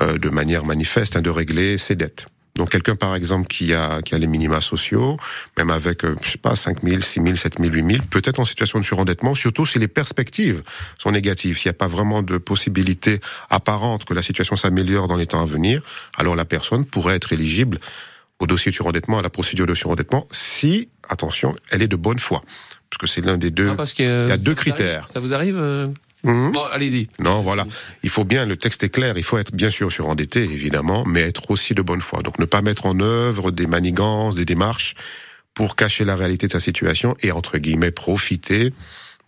euh, 0.00 0.18
de 0.18 0.28
manière 0.28 0.64
manifeste 0.64 1.16
hein, 1.16 1.22
de 1.22 1.30
régler 1.30 1.78
ses 1.78 1.96
dettes. 1.96 2.26
Donc 2.56 2.70
quelqu'un 2.70 2.96
par 2.96 3.14
exemple 3.14 3.46
qui 3.48 3.74
a 3.74 4.00
qui 4.00 4.14
a 4.14 4.18
les 4.18 4.26
minima 4.26 4.62
sociaux, 4.62 5.18
même 5.58 5.70
avec 5.70 6.04
euh, 6.04 6.16
je 6.22 6.30
sais 6.30 6.38
pas 6.38 6.56
5 6.56 6.82
000, 6.82 7.02
6 7.02 7.20
000, 7.22 7.36
7 7.36 7.58
000, 7.60 7.70
8 7.70 7.92
000, 7.92 8.04
peut-être 8.08 8.40
en 8.40 8.46
situation 8.46 8.78
de 8.78 8.84
surendettement, 8.84 9.34
surtout 9.34 9.66
si 9.66 9.78
les 9.78 9.88
perspectives 9.88 10.62
sont 10.98 11.10
négatives, 11.10 11.58
s'il 11.58 11.68
n'y 11.68 11.76
a 11.76 11.78
pas 11.78 11.86
vraiment 11.86 12.22
de 12.22 12.38
possibilité 12.38 13.20
apparente 13.50 14.06
que 14.06 14.14
la 14.14 14.22
situation 14.22 14.56
s'améliore 14.56 15.06
dans 15.06 15.16
les 15.16 15.26
temps 15.26 15.42
à 15.42 15.44
venir, 15.44 15.82
alors 16.16 16.34
la 16.34 16.46
personne 16.46 16.86
pourrait 16.86 17.16
être 17.16 17.34
éligible 17.34 17.78
au 18.40 18.46
dossier 18.46 18.70
de 18.70 18.74
surendettement, 18.76 19.18
à 19.18 19.22
la 19.22 19.30
procédure 19.30 19.66
de 19.66 19.74
surendettement, 19.74 20.26
si 20.30 20.88
attention, 21.08 21.54
elle 21.70 21.82
est 21.82 21.88
de 21.88 21.96
bonne 21.96 22.18
foi, 22.18 22.42
parce 22.90 22.98
que 23.00 23.06
c'est 23.06 23.20
l'un 23.24 23.38
des 23.38 23.50
deux. 23.50 23.70
Ah, 23.70 23.74
parce 23.74 23.94
que 23.94 24.26
il 24.26 24.28
y 24.28 24.32
a 24.32 24.36
deux 24.36 24.54
critères. 24.54 25.00
arrive- 25.00 25.12
ça 25.12 25.20
vous 25.20 25.32
arrive 25.34 25.56
euh 25.58 25.86
Mhm. 26.24 26.50
Bon, 26.52 26.62
allez-y. 26.72 27.08
Non, 27.20 27.40
voilà. 27.40 27.66
Il 28.02 28.10
faut 28.10 28.24
bien, 28.24 28.46
le 28.46 28.56
texte 28.56 28.82
est 28.82 28.88
clair, 28.88 29.16
il 29.16 29.22
faut 29.22 29.38
être 29.38 29.54
bien 29.54 29.70
sûr 29.70 29.92
surendetté, 29.92 30.42
évidemment, 30.42 31.04
mais 31.06 31.20
être 31.20 31.50
aussi 31.52 31.72
de 31.74 31.82
bonne 31.82 32.00
foi. 32.00 32.22
Donc 32.22 32.38
ne 32.40 32.46
pas 32.46 32.62
mettre 32.62 32.86
en 32.86 32.98
œuvre 32.98 33.52
des 33.52 33.66
manigances, 33.66 34.34
des 34.34 34.46
démarches 34.46 34.94
pour 35.54 35.76
cacher 35.76 36.04
la 36.04 36.16
réalité 36.16 36.46
de 36.48 36.52
sa 36.52 36.58
situation 36.58 37.16
et, 37.22 37.30
entre 37.32 37.58
guillemets, 37.58 37.92
profiter 37.92 38.72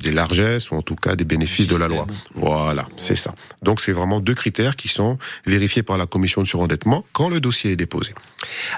des 0.03 0.13
largesses 0.13 0.71
ou 0.71 0.77
en 0.77 0.83
tout 0.83 0.95
cas 0.95 1.17
des 1.17 1.25
bénéfices 1.25 1.67
de 1.67 1.77
la 1.77 1.89
loi. 1.89 2.07
Voilà, 2.35 2.87
c'est 2.97 3.17
ça. 3.17 3.35
Donc 3.63 3.81
c'est 3.81 3.91
vraiment 3.93 4.21
deux 4.21 4.35
critères 4.35 4.77
qui 4.77 4.87
sont 4.87 5.19
vérifiés 5.45 5.83
par 5.83 5.99
la 5.99 6.07
commission 6.07 6.41
de 6.41 6.47
surendettement 6.47 7.05
quand 7.13 7.29
le 7.29 7.41
dossier 7.41 7.73
est 7.73 7.77
déposé. 7.77 8.13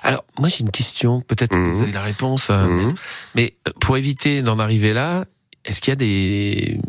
Alors, 0.02 0.24
moi 0.38 0.48
j'ai 0.48 0.60
une 0.60 0.70
question, 0.70 1.20
peut-être 1.20 1.50
que 1.50 1.56
Mhm. 1.56 1.72
vous 1.72 1.82
avez 1.82 1.92
la 1.92 2.02
réponse, 2.02 2.48
euh, 2.50 2.66
Mhm. 2.66 2.94
mais 3.34 3.52
euh, 3.68 3.72
pour 3.80 3.98
éviter 3.98 4.40
d'en 4.40 4.58
arriver 4.58 4.94
là, 4.94 5.26
est-ce 5.66 5.82
qu'il 5.82 5.90
y 5.90 5.92
a 5.92 5.96
des, 5.96 6.80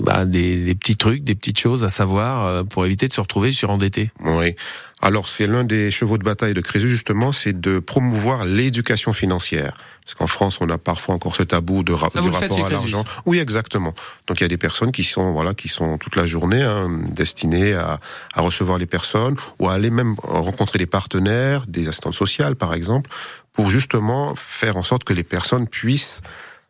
bah, 0.00 0.26
des, 0.26 0.62
des 0.66 0.74
petits 0.74 0.98
trucs, 0.98 1.24
des 1.24 1.34
petites 1.34 1.58
choses 1.58 1.82
à 1.86 1.88
savoir 1.88 2.44
euh, 2.46 2.64
pour 2.64 2.84
éviter 2.84 3.08
de 3.08 3.12
se 3.14 3.22
retrouver 3.22 3.52
surendetté? 3.52 4.10
Oui. 4.20 4.54
Alors 5.00 5.30
c'est 5.30 5.46
l'un 5.46 5.64
des 5.64 5.90
chevaux 5.90 6.18
de 6.18 6.24
bataille 6.24 6.52
de 6.52 6.60
Crésus 6.60 6.90
justement, 6.90 7.32
c'est 7.32 7.58
de 7.58 7.78
promouvoir 7.78 8.44
l'éducation 8.44 9.14
financière. 9.14 9.72
Parce 10.08 10.14
qu'en 10.14 10.26
France, 10.26 10.56
on 10.62 10.70
a 10.70 10.78
parfois 10.78 11.14
encore 11.14 11.36
ce 11.36 11.42
tabou 11.42 11.82
de 11.82 11.92
ra- 11.92 12.08
du 12.08 12.12
faites 12.32 12.50
rapport 12.52 12.66
à 12.66 12.70
l'argent. 12.70 13.04
Oui, 13.26 13.40
exactement. 13.40 13.92
Donc 14.26 14.40
il 14.40 14.42
y 14.42 14.46
a 14.46 14.48
des 14.48 14.56
personnes 14.56 14.90
qui 14.90 15.04
sont 15.04 15.32
voilà, 15.32 15.52
qui 15.52 15.68
sont 15.68 15.98
toute 15.98 16.16
la 16.16 16.24
journée 16.24 16.62
hein, 16.62 16.88
destinées 17.10 17.74
à, 17.74 18.00
à 18.32 18.40
recevoir 18.40 18.78
les 18.78 18.86
personnes 18.86 19.36
ou 19.58 19.68
à 19.68 19.74
aller 19.74 19.90
même 19.90 20.14
rencontrer 20.22 20.78
des 20.78 20.86
partenaires, 20.86 21.66
des 21.68 21.88
assistantes 21.88 22.14
sociales 22.14 22.56
par 22.56 22.72
exemple, 22.72 23.10
pour 23.52 23.68
justement 23.68 24.34
faire 24.34 24.78
en 24.78 24.82
sorte 24.82 25.04
que 25.04 25.12
les 25.12 25.24
personnes 25.24 25.68
puissent 25.68 26.22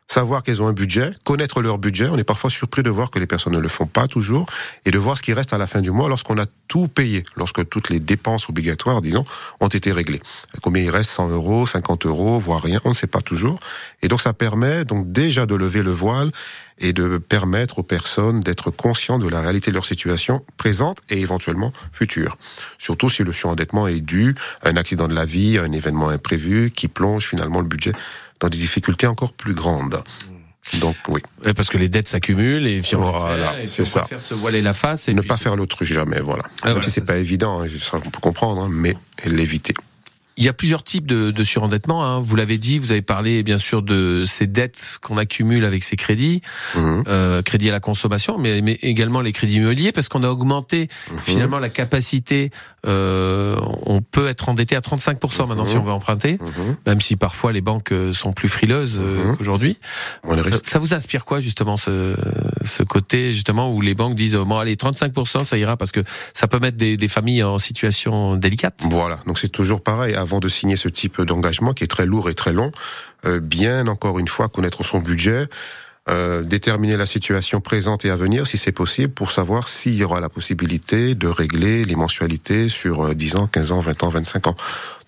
savoir 0.08 0.42
qu'elles 0.42 0.62
ont 0.62 0.66
un 0.66 0.72
budget, 0.72 1.10
connaître 1.22 1.60
leur 1.60 1.78
budget. 1.78 2.08
On 2.08 2.16
est 2.16 2.24
parfois 2.24 2.48
surpris 2.48 2.82
de 2.82 2.90
voir 2.90 3.10
que 3.10 3.18
les 3.18 3.26
personnes 3.26 3.52
ne 3.52 3.58
le 3.58 3.68
font 3.68 3.86
pas 3.86 4.08
toujours 4.08 4.46
et 4.86 4.90
de 4.90 4.98
voir 4.98 5.18
ce 5.18 5.22
qui 5.22 5.34
reste 5.34 5.52
à 5.52 5.58
la 5.58 5.66
fin 5.66 5.82
du 5.82 5.90
mois 5.90 6.08
lorsqu'on 6.08 6.38
a 6.38 6.46
tout 6.66 6.88
payé, 6.88 7.22
lorsque 7.36 7.68
toutes 7.68 7.90
les 7.90 8.00
dépenses 8.00 8.48
obligatoires, 8.48 9.02
disons, 9.02 9.24
ont 9.60 9.68
été 9.68 9.92
réglées. 9.92 10.20
Combien 10.62 10.82
il 10.82 10.90
reste? 10.90 11.10
100 11.10 11.28
euros, 11.28 11.66
50 11.66 12.06
euros, 12.06 12.38
voire 12.38 12.62
rien, 12.62 12.80
on 12.84 12.90
ne 12.90 12.94
sait 12.94 13.06
pas 13.06 13.20
toujours. 13.20 13.58
Et 14.02 14.08
donc 14.08 14.20
ça 14.20 14.32
permet 14.32 14.84
donc 14.84 15.12
déjà 15.12 15.46
de 15.46 15.54
lever 15.54 15.82
le 15.82 15.90
voile 15.90 16.30
et 16.80 16.92
de 16.92 17.18
permettre 17.18 17.80
aux 17.80 17.82
personnes 17.82 18.40
d'être 18.40 18.70
conscientes 18.70 19.22
de 19.22 19.28
la 19.28 19.40
réalité 19.40 19.70
de 19.70 19.74
leur 19.74 19.84
situation 19.84 20.44
présente 20.56 20.98
et 21.10 21.20
éventuellement 21.20 21.72
future. 21.92 22.38
Surtout 22.78 23.08
si 23.08 23.24
le 23.24 23.32
surendettement 23.32 23.88
est 23.88 24.00
dû 24.00 24.34
à 24.62 24.68
un 24.68 24.76
accident 24.76 25.08
de 25.08 25.14
la 25.14 25.24
vie, 25.24 25.58
à 25.58 25.62
un 25.62 25.72
événement 25.72 26.08
imprévu 26.08 26.70
qui 26.70 26.88
plonge 26.88 27.26
finalement 27.26 27.60
le 27.60 27.66
budget 27.66 27.92
dans 28.40 28.49
des 28.49 28.59
difficultés 28.59 29.07
encore 29.07 29.33
plus 29.33 29.54
grandes. 29.54 30.02
Donc 30.80 30.97
oui, 31.09 31.23
Parce 31.57 31.68
que 31.71 31.78
les 31.78 31.88
dettes 31.88 32.09
s'accumulent 32.09 32.66
et 32.66 32.83
puis 32.83 32.95
on 32.95 33.11
Voilà, 33.11 33.52
faire, 33.54 33.62
c'est 33.68 33.87
ça. 33.87 34.00
préfère 34.00 34.21
se 34.21 34.35
voiler 34.35 34.61
la 34.61 34.75
face 34.75 35.09
et 35.09 35.14
ne 35.14 35.21
puis 35.21 35.28
pas 35.28 35.38
faire 35.38 35.57
l'autruche 35.57 35.90
jamais, 35.92 36.21
voilà. 36.21 36.42
Ah, 36.61 36.66
Même 36.66 36.75
voilà, 36.75 36.83
si 36.83 36.90
c'est 36.90 37.07
pas 37.07 37.16
évident, 37.16 37.62
hein, 37.62 37.66
ça 37.80 37.97
on 37.97 38.00
peut 38.11 38.21
comprendre, 38.21 38.62
hein, 38.62 38.68
mais 38.71 38.95
l'éviter. 39.25 39.73
Il 40.37 40.45
y 40.45 40.49
a 40.49 40.52
plusieurs 40.52 40.85
types 40.85 41.07
de, 41.07 41.33
de 41.33 41.42
surendettement. 41.42 42.04
Hein. 42.07 42.21
Vous 42.21 42.37
l'avez 42.37 42.59
dit, 42.59 42.78
vous 42.78 42.92
avez 42.92 43.02
parlé 43.02 43.42
bien 43.42 43.59
sûr 43.59 43.83
de 43.83 44.23
ces 44.25 44.47
dettes 44.47 44.99
qu'on 45.02 45.16
accumule 45.16 45.64
avec 45.64 45.83
ces 45.83 45.97
crédits, 45.97 46.42
Mhm. 46.76 47.02
euh, 47.09 47.42
crédits 47.42 47.71
à 47.71 47.73
la 47.73 47.80
consommation, 47.80 48.38
mais, 48.38 48.61
mais 48.61 48.75
également 48.83 49.21
les 49.21 49.33
crédits 49.33 49.54
immobiliers, 49.57 49.90
parce 49.90 50.09
qu'on 50.09 50.23
a 50.23 50.28
augmenté 50.28 50.88
Mhm. 51.11 51.18
finalement 51.23 51.59
la 51.59 51.71
capacité. 51.71 52.50
Euh, 52.87 53.58
on 53.87 54.02
peut 54.02 54.28
être 54.28 54.49
endetté 54.49 54.76
à 54.76 54.80
35% 54.80 55.47
maintenant 55.47 55.64
si 55.64 55.75
Mhm. 55.75 55.80
on 55.82 55.85
veut 55.85 55.92
emprunter, 55.92 56.38
Mhm. 56.40 56.76
même 56.87 57.00
si 57.00 57.16
parfois 57.16 57.52
les 57.52 57.61
banques 57.61 57.90
euh, 57.92 58.12
sont 58.12 58.32
plus 58.32 58.49
frileuses 58.49 59.00
euh, 59.02 59.25
Mhm. 59.30 59.37
qu'aujourd'hui. 59.37 59.78
Ça, 60.64 60.78
vous 60.78 60.94
inspire 60.94 61.24
quoi 61.24 61.40
justement 61.40 61.76
ce, 61.76 62.14
ce 62.64 62.83
côté 62.85 63.33
justement 63.33 63.72
où 63.72 63.81
les 63.81 63.94
banques 63.94 64.14
disent 64.14 64.37
oh, 64.37 64.44
bon 64.44 64.59
allez 64.59 64.76
35% 64.76 65.44
ça 65.44 65.59
ira 65.59 65.76
parce 65.76 65.90
que 65.92 66.00
ça 66.35 66.46
peut 66.46 66.61
mettre 66.61 66.76
des, 66.76 66.96
des 66.96 67.09
familles 67.09 67.42
en 67.42 67.59
situation 67.59 68.37
délicate. 68.37 68.81
Voilà, 68.90 69.18
donc 69.26 69.38
c'est 69.38 69.48
toujours 69.48 69.81
pareil. 69.83 70.14
Avant 70.14 70.38
de 70.38 70.48
signer 70.48 70.76
ce 70.76 70.88
type 70.88 71.20
d'engagement 71.22 71.72
qui 71.72 71.83
est 71.85 71.88
très 71.88 72.07
lourd 72.07 72.31
et 72.31 72.35
très 72.35 72.52
long, 72.52 72.70
euh, 73.26 73.40
bien 73.40 73.88
encore 73.88 74.18
une 74.20 74.29
fois 74.29 74.48
connaître 74.48 74.85
son 74.85 75.00
budget, 75.00 75.46
euh, 76.09 76.42
déterminer 76.42 76.97
la 76.97 77.07
situation 77.07 77.61
présente 77.61 78.05
et 78.05 78.11
à 78.11 78.16
venir 78.16 78.47
si 78.47 78.57
c'est 78.57 78.73
possible 78.73 79.12
pour 79.12 79.31
savoir 79.31 79.68
s'il 79.68 79.94
y 79.94 80.05
aura 80.05 80.21
la 80.21 80.29
possibilité 80.29 81.14
de 81.14 81.29
régler 81.29 81.85
les 81.85 81.97
mensualités 81.97 82.68
sur 82.68 83.09
euh, 83.09 83.14
10 83.14 83.37
ans, 83.37 83.47
15 83.47 83.73
ans, 83.73 83.81
20 83.81 84.03
ans, 84.05 84.09
25 84.09 84.47
ans. 84.47 84.57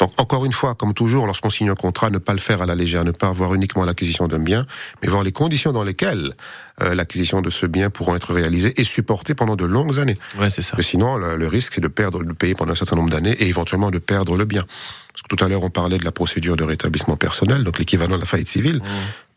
Donc 0.01 0.13
encore 0.19 0.45
une 0.47 0.53
fois, 0.53 0.75
comme 0.75 0.95
toujours, 0.95 1.27
lorsqu'on 1.27 1.51
signe 1.51 1.69
un 1.71 1.75
contrat, 1.75 2.09
ne 2.11 2.19
pas 2.19 2.33
le 2.33 2.39
faire 2.39 2.63
à 2.63 2.67
la 2.67 2.75
légère, 2.75 3.05
ne 3.05 3.11
pas 3.11 3.29
avoir 3.29 3.53
uniquement 3.55 3.85
l'acquisition 3.85 4.27
d'un 4.29 4.39
bien, 4.39 4.67
mais 5.03 5.09
voir 5.09 5.23
les 5.23 5.33
conditions 5.33 5.73
dans 5.73 5.83
lesquelles 5.83 6.35
euh, 6.83 6.95
l'acquisition 6.95 7.43
de 7.43 7.51
ce 7.51 7.67
bien 7.67 7.91
pourront 7.91 8.17
être 8.17 8.33
réalisées 8.33 8.73
et 8.81 8.85
supportées 8.85 9.35
pendant 9.35 9.57
de 9.57 9.67
longues 9.67 9.99
années. 9.99 10.17
Ouais 10.39 10.49
c'est 10.49 10.63
ça. 10.63 10.71
Parce 10.73 10.87
que 10.87 10.91
sinon, 10.91 11.17
le, 11.19 11.37
le 11.37 11.47
risque, 11.49 11.75
c'est 11.75 11.83
de 11.83 11.89
perdre 11.89 12.23
le 12.23 12.33
payer 12.33 12.55
pendant 12.55 12.73
un 12.73 12.77
certain 12.77 12.97
nombre 12.97 13.11
d'années 13.11 13.33
et 13.33 13.49
éventuellement 13.49 13.91
de 13.91 13.99
perdre 13.99 14.37
le 14.37 14.47
bien. 14.47 14.63
Parce 15.13 15.23
que 15.23 15.37
tout 15.37 15.45
à 15.45 15.49
l'heure, 15.49 15.65
on 15.65 15.71
parlait 15.71 15.99
de 15.99 16.05
la 16.05 16.13
procédure 16.13 16.57
de 16.57 16.63
rétablissement 16.65 17.17
personnel, 17.17 17.65
donc 17.65 17.79
l'équivalent 17.79 18.15
de 18.15 18.21
la 18.21 18.27
faillite 18.27 18.49
civile. 18.49 18.81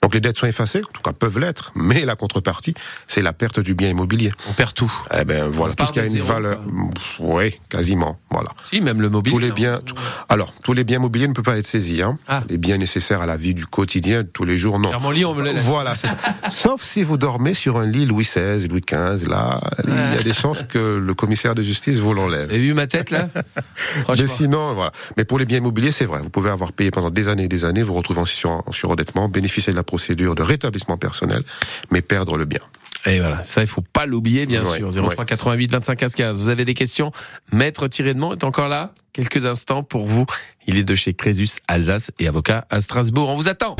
Donc 0.03 0.13
les 0.13 0.19
dettes 0.19 0.37
sont 0.37 0.45
effacées, 0.47 0.81
en 0.87 0.91
tout 0.93 1.01
cas 1.01 1.13
peuvent 1.13 1.39
l'être, 1.39 1.71
mais 1.75 2.03
la 2.05 2.15
contrepartie, 2.15 2.73
c'est 3.07 3.21
la 3.21 3.31
perte 3.33 3.59
du 3.61 3.73
bien 3.73 3.89
immobilier. 3.89 4.31
On 4.49 4.53
perd 4.53 4.73
tout. 4.73 4.91
Eh 5.17 5.23
ben 5.25 5.47
voilà, 5.47 5.73
tout 5.75 5.85
ce 5.85 5.91
qui 5.93 5.99
a 5.99 6.03
de 6.03 6.07
une 6.07 6.13
zéro, 6.13 6.27
valeur, 6.27 6.61
oui, 7.19 7.57
quasiment, 7.69 8.19
voilà. 8.29 8.49
Si 8.65 8.81
même 8.81 9.01
le 9.01 9.09
mobile. 9.09 9.31
Tous 9.33 9.39
les 9.39 9.51
biens, 9.51 9.79
tout- 9.83 9.95
alors 10.29 10.52
tous 10.63 10.73
les 10.73 10.83
biens 10.83 10.97
immobiliers 10.97 11.27
ne 11.27 11.33
peuvent 11.33 11.43
pas 11.43 11.57
être 11.57 11.67
saisis. 11.67 12.01
Hein. 12.01 12.17
Ah. 12.27 12.43
Les 12.49 12.57
biens 12.57 12.77
nécessaires 12.77 13.21
à 13.21 13.25
la 13.25 13.37
vie 13.37 13.53
du 13.53 13.65
quotidien, 13.65 14.23
tous 14.23 14.45
les 14.45 14.57
jours, 14.57 14.79
non. 14.79 14.89
Car 14.89 15.01
mon 15.01 15.11
lit 15.11 15.25
on 15.25 15.35
me 15.35 15.41
le 15.43 15.51
laisse. 15.51 15.63
Voilà, 15.63 15.95
c'est 15.95 16.07
ça. 16.07 16.17
Sauf 16.51 16.83
si 16.83 17.03
vous 17.03 17.17
dormez 17.17 17.53
sur 17.53 17.77
un 17.77 17.85
lit 17.85 18.05
Louis 18.05 18.23
XVI, 18.23 18.67
Louis 18.67 18.81
XV, 18.81 19.27
là, 19.27 19.59
il 19.87 19.93
y 19.93 20.19
a 20.19 20.23
des 20.23 20.33
chances 20.33 20.63
que 20.63 20.97
le 20.97 21.13
commissaire 21.13 21.55
de 21.55 21.63
justice 21.63 21.97
vous 21.97 22.09
Vous 22.09 22.13
l'enlève. 22.13 22.49
avez 22.49 22.59
vu 22.59 22.73
ma 22.73 22.87
tête 22.87 23.11
là? 23.11 23.29
Mais 24.09 24.27
sinon, 24.27 24.73
voilà. 24.73 24.91
Mais 25.17 25.25
pour 25.25 25.39
les 25.39 25.45
biens 25.45 25.57
immobiliers, 25.57 25.91
c'est 25.91 26.05
vrai. 26.05 26.21
Vous 26.21 26.29
pouvez 26.29 26.49
avoir 26.49 26.71
payé 26.71 26.91
pendant 26.91 27.09
des 27.09 27.27
années 27.27 27.43
et 27.45 27.47
des 27.47 27.65
années, 27.65 27.83
vous 27.83 27.93
retrouvez 27.93 28.21
en 28.21 28.71
surendettement, 28.71 29.29
bénéficier 29.29 29.73
de 29.73 29.77
la 29.77 29.83
procédure 29.83 30.35
de 30.35 30.41
rétablissement 30.43 30.97
personnel, 30.97 31.43
mais 31.91 32.01
perdre 32.01 32.37
le 32.37 32.45
bien. 32.45 32.61
Et 33.05 33.19
voilà, 33.19 33.43
ça 33.43 33.61
il 33.61 33.67
faut 33.67 33.81
pas 33.81 34.05
l'oublier 34.05 34.45
bien 34.45 34.63
Ouais, 34.63 34.77
sûr. 34.77 34.87
ouais. 34.87 35.13
03 35.15 35.25
88 35.25 35.71
25 35.71 35.95
15 35.97 36.15
15. 36.15 36.39
Vous 36.39 36.49
avez 36.49 36.65
des 36.65 36.73
questions? 36.73 37.11
Maître 37.51 37.87
Thierry 37.87 38.11
est 38.11 38.43
encore 38.43 38.67
là 38.69 38.93
Quelques 39.11 39.45
instants 39.45 39.83
pour 39.83 40.07
vous. 40.07 40.25
Il 40.67 40.77
est 40.77 40.83
de 40.83 40.95
chez 40.95 41.13
Crésus 41.13 41.47
Alsace 41.67 42.11
et 42.19 42.27
avocat 42.27 42.65
à 42.69 42.79
Strasbourg. 42.81 43.29
On 43.29 43.35
vous 43.35 43.49
attend. 43.49 43.75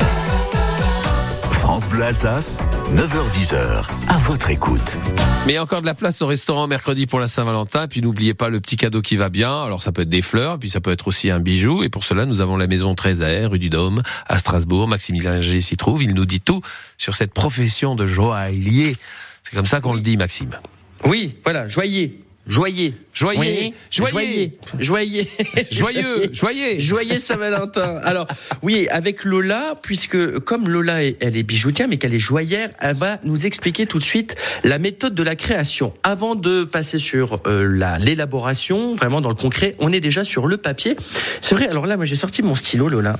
France 1.64 1.88
Bleu 1.88 2.02
Alsace, 2.02 2.60
9h10h, 2.94 3.88
à 4.08 4.18
votre 4.18 4.50
écoute. 4.50 4.98
Mais 5.46 5.58
encore 5.58 5.80
de 5.80 5.86
la 5.86 5.94
place 5.94 6.20
au 6.20 6.26
restaurant 6.26 6.66
mercredi 6.66 7.06
pour 7.06 7.20
la 7.20 7.26
Saint-Valentin. 7.26 7.88
Puis 7.88 8.02
n'oubliez 8.02 8.34
pas 8.34 8.50
le 8.50 8.60
petit 8.60 8.76
cadeau 8.76 9.00
qui 9.00 9.16
va 9.16 9.30
bien. 9.30 9.62
Alors 9.62 9.82
ça 9.82 9.90
peut 9.90 10.02
être 10.02 10.10
des 10.10 10.20
fleurs, 10.20 10.58
puis 10.58 10.68
ça 10.68 10.82
peut 10.82 10.92
être 10.92 11.08
aussi 11.08 11.30
un 11.30 11.40
bijou. 11.40 11.82
Et 11.82 11.88
pour 11.88 12.04
cela, 12.04 12.26
nous 12.26 12.42
avons 12.42 12.58
la 12.58 12.66
maison 12.66 12.94
13 12.94 13.24
rue 13.46 13.58
du 13.58 13.70
Dôme, 13.70 14.02
à 14.26 14.36
Strasbourg. 14.36 14.88
Maximilien 14.88 15.40
G 15.40 15.58
s'y 15.62 15.78
trouve. 15.78 16.02
Il 16.02 16.12
nous 16.12 16.26
dit 16.26 16.42
tout 16.42 16.60
sur 16.98 17.14
cette 17.14 17.32
profession 17.32 17.96
de 17.96 18.06
joaillier. 18.06 18.94
C'est 19.42 19.56
comme 19.56 19.64
ça 19.64 19.80
qu'on 19.80 19.94
le 19.94 20.00
dit, 20.00 20.18
Maxime. 20.18 20.58
Oui, 21.06 21.34
voilà, 21.44 21.66
joyeux. 21.66 22.23
Joyeux. 22.46 22.92
Joyeux, 23.14 23.72
joyeux. 23.90 24.50
Joyeux. 24.78 25.26
Joyeux, 25.70 26.30
joyeux. 26.32 26.78
Joyeux 26.78 27.18
Saint-Valentin. 27.18 27.96
Alors, 28.02 28.26
oui, 28.62 28.86
avec 28.90 29.24
Lola, 29.24 29.74
puisque 29.80 30.38
comme 30.40 30.68
Lola, 30.68 31.02
elle 31.02 31.36
est 31.36 31.42
bijoutière, 31.42 31.88
mais 31.88 31.96
qu'elle 31.96 32.12
est 32.12 32.18
joyeuse, 32.18 32.70
elle 32.80 32.96
va 32.96 33.18
nous 33.24 33.46
expliquer 33.46 33.86
tout 33.86 33.98
de 33.98 34.04
suite 34.04 34.36
la 34.62 34.78
méthode 34.78 35.14
de 35.14 35.22
la 35.22 35.36
création. 35.36 35.94
Avant 36.02 36.34
de 36.34 36.64
passer 36.64 36.98
sur 36.98 37.40
euh, 37.46 37.66
la 37.66 37.98
l'élaboration, 37.98 38.94
vraiment 38.94 39.20
dans 39.20 39.28
le 39.30 39.34
concret, 39.36 39.74
on 39.78 39.92
est 39.92 40.00
déjà 40.00 40.24
sur 40.24 40.46
le 40.46 40.56
papier. 40.56 40.96
C'est 41.40 41.54
vrai, 41.54 41.68
alors 41.68 41.86
là, 41.86 41.96
moi 41.96 42.04
j'ai 42.04 42.16
sorti 42.16 42.42
mon 42.42 42.56
stylo, 42.56 42.88
Lola, 42.88 43.16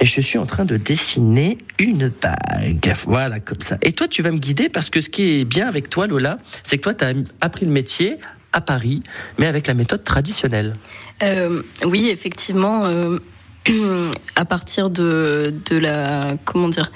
et 0.00 0.06
je 0.06 0.20
suis 0.20 0.38
en 0.38 0.46
train 0.46 0.64
de 0.64 0.76
dessiner 0.76 1.58
une 1.78 2.08
bague. 2.08 2.94
Voilà, 3.06 3.40
comme 3.40 3.62
ça. 3.62 3.78
Et 3.82 3.92
toi, 3.92 4.06
tu 4.06 4.22
vas 4.22 4.30
me 4.30 4.38
guider, 4.38 4.68
parce 4.68 4.90
que 4.90 5.00
ce 5.00 5.08
qui 5.08 5.40
est 5.40 5.44
bien 5.44 5.66
avec 5.66 5.90
toi, 5.90 6.06
Lola, 6.06 6.38
c'est 6.62 6.76
que 6.76 6.82
toi, 6.82 6.94
tu 6.94 7.04
as 7.04 7.12
appris 7.40 7.64
le 7.64 7.72
métier 7.72 8.18
à 8.52 8.60
Paris, 8.60 9.02
mais 9.38 9.46
avec 9.46 9.66
la 9.66 9.74
méthode 9.74 10.04
traditionnelle. 10.04 10.76
Euh, 11.22 11.62
oui, 11.84 12.08
effectivement. 12.10 12.84
euh, 12.86 13.18
à 14.34 14.44
partir 14.44 14.90
de, 14.90 15.54
de 15.70 15.78
la 15.78 16.34
comment 16.44 16.68
dire 16.68 16.90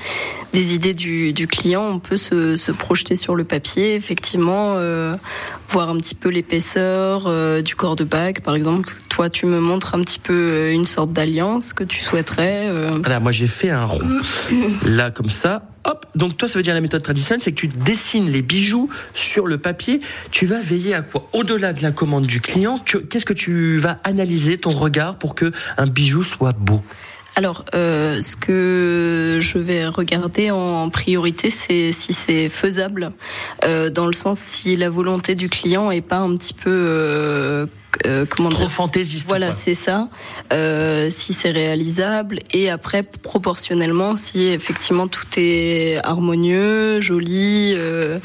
des 0.53 0.75
idées 0.75 0.95
du, 0.95 1.33
du 1.33 1.47
client, 1.47 1.83
on 1.83 2.01
peut 2.01 2.17
se, 2.17 2.57
se 2.57 2.73
projeter 2.73 3.15
sur 3.15 3.37
le 3.37 3.45
papier. 3.45 3.95
Effectivement, 3.95 4.75
euh, 4.77 5.15
voir 5.69 5.91
un 5.91 5.97
petit 5.99 6.17
peu 6.17 6.29
l'épaisseur 6.29 7.31
du 7.63 7.77
corps 7.77 7.95
de 7.95 8.03
bague, 8.03 8.41
par 8.41 8.57
exemple. 8.57 8.97
Toi, 9.09 9.31
tu 9.31 9.47
me 9.47 9.61
montres 9.61 9.95
un 9.95 10.01
petit 10.01 10.19
peu 10.19 10.73
une 10.73 10.85
sorte 10.85 11.13
d'alliance 11.13 11.73
que 11.73 11.85
tu 11.85 12.01
souhaiterais. 12.03 12.69
Voilà, 12.99 13.21
moi 13.21 13.31
j'ai 13.31 13.47
fait 13.47 13.71
un 13.71 13.85
rond. 13.85 14.03
Là, 14.85 15.13
comme 15.13 15.31
ça, 15.31 15.69
hop. 15.87 16.07
Donc 16.15 16.37
toi, 16.37 16.49
ça 16.49 16.59
veut 16.59 16.63
dire 16.63 16.75
la 16.75 16.81
méthode 16.81 17.03
traditionnelle, 17.03 17.41
c'est 17.41 17.53
que 17.53 17.61
tu 17.61 17.69
dessines 17.69 18.31
les 18.31 18.43
bijoux 18.43 18.91
sur 19.15 19.47
le 19.47 19.59
papier. 19.59 20.01
Tu 20.31 20.47
vas 20.47 20.61
veiller 20.61 20.95
à 20.95 21.03
quoi? 21.03 21.29
Au-delà 21.33 21.73
de 21.73 21.83
la 21.83 21.93
commande 21.93 22.27
du 22.27 22.41
client, 22.41 22.79
qu'est-ce 22.79 23.25
que 23.25 23.33
tu 23.33 23.79
vas 23.79 23.99
analyser 24.05 24.59
ton 24.59 24.71
regard 24.71 25.17
pour 25.17 25.35
que 25.35 25.53
un 25.79 25.87
bijou 25.87 26.23
soit 26.23 26.53
beau? 26.53 26.83
Alors, 27.39 27.67
euh, 27.75 28.23
ce 28.23 28.35
que 28.35 29.39
je 29.43 29.59
vais 29.59 29.87
regarder 29.87 30.51
en 30.51 30.89
priorité, 30.89 31.51
c'est 31.51 31.93
si 31.93 32.15
c'est 32.15 32.49
faisable, 32.49 33.13
euh, 33.63 33.91
dans 33.91 34.07
le 34.07 34.15
sens 34.15 34.39
si 34.39 34.75
la 34.75 34.89
volonté 34.89 35.35
du 35.35 35.51
client 35.51 35.91
est 35.91 36.01
pas 36.01 36.17
un 36.17 36.35
petit 36.39 36.55
peu 36.55 36.71
euh, 36.71 37.67
euh, 38.05 38.27
comment 38.29 38.51
trop 38.51 38.69
fantaisiste. 38.69 39.27
Voilà, 39.27 39.53
c'est 39.53 39.75
ça. 39.75 40.09
Euh, 40.53 41.09
si 41.11 41.33
c'est 41.33 41.51
réalisable 41.51 42.41
et 42.53 42.71
après 42.71 43.03
proportionnellement, 43.03 44.17
si 44.17 44.47
effectivement 44.47 45.09
tout 45.09 45.27
est 45.37 45.99
harmonieux, 46.05 47.01
joli, 47.01 47.73
euh, 47.75 48.19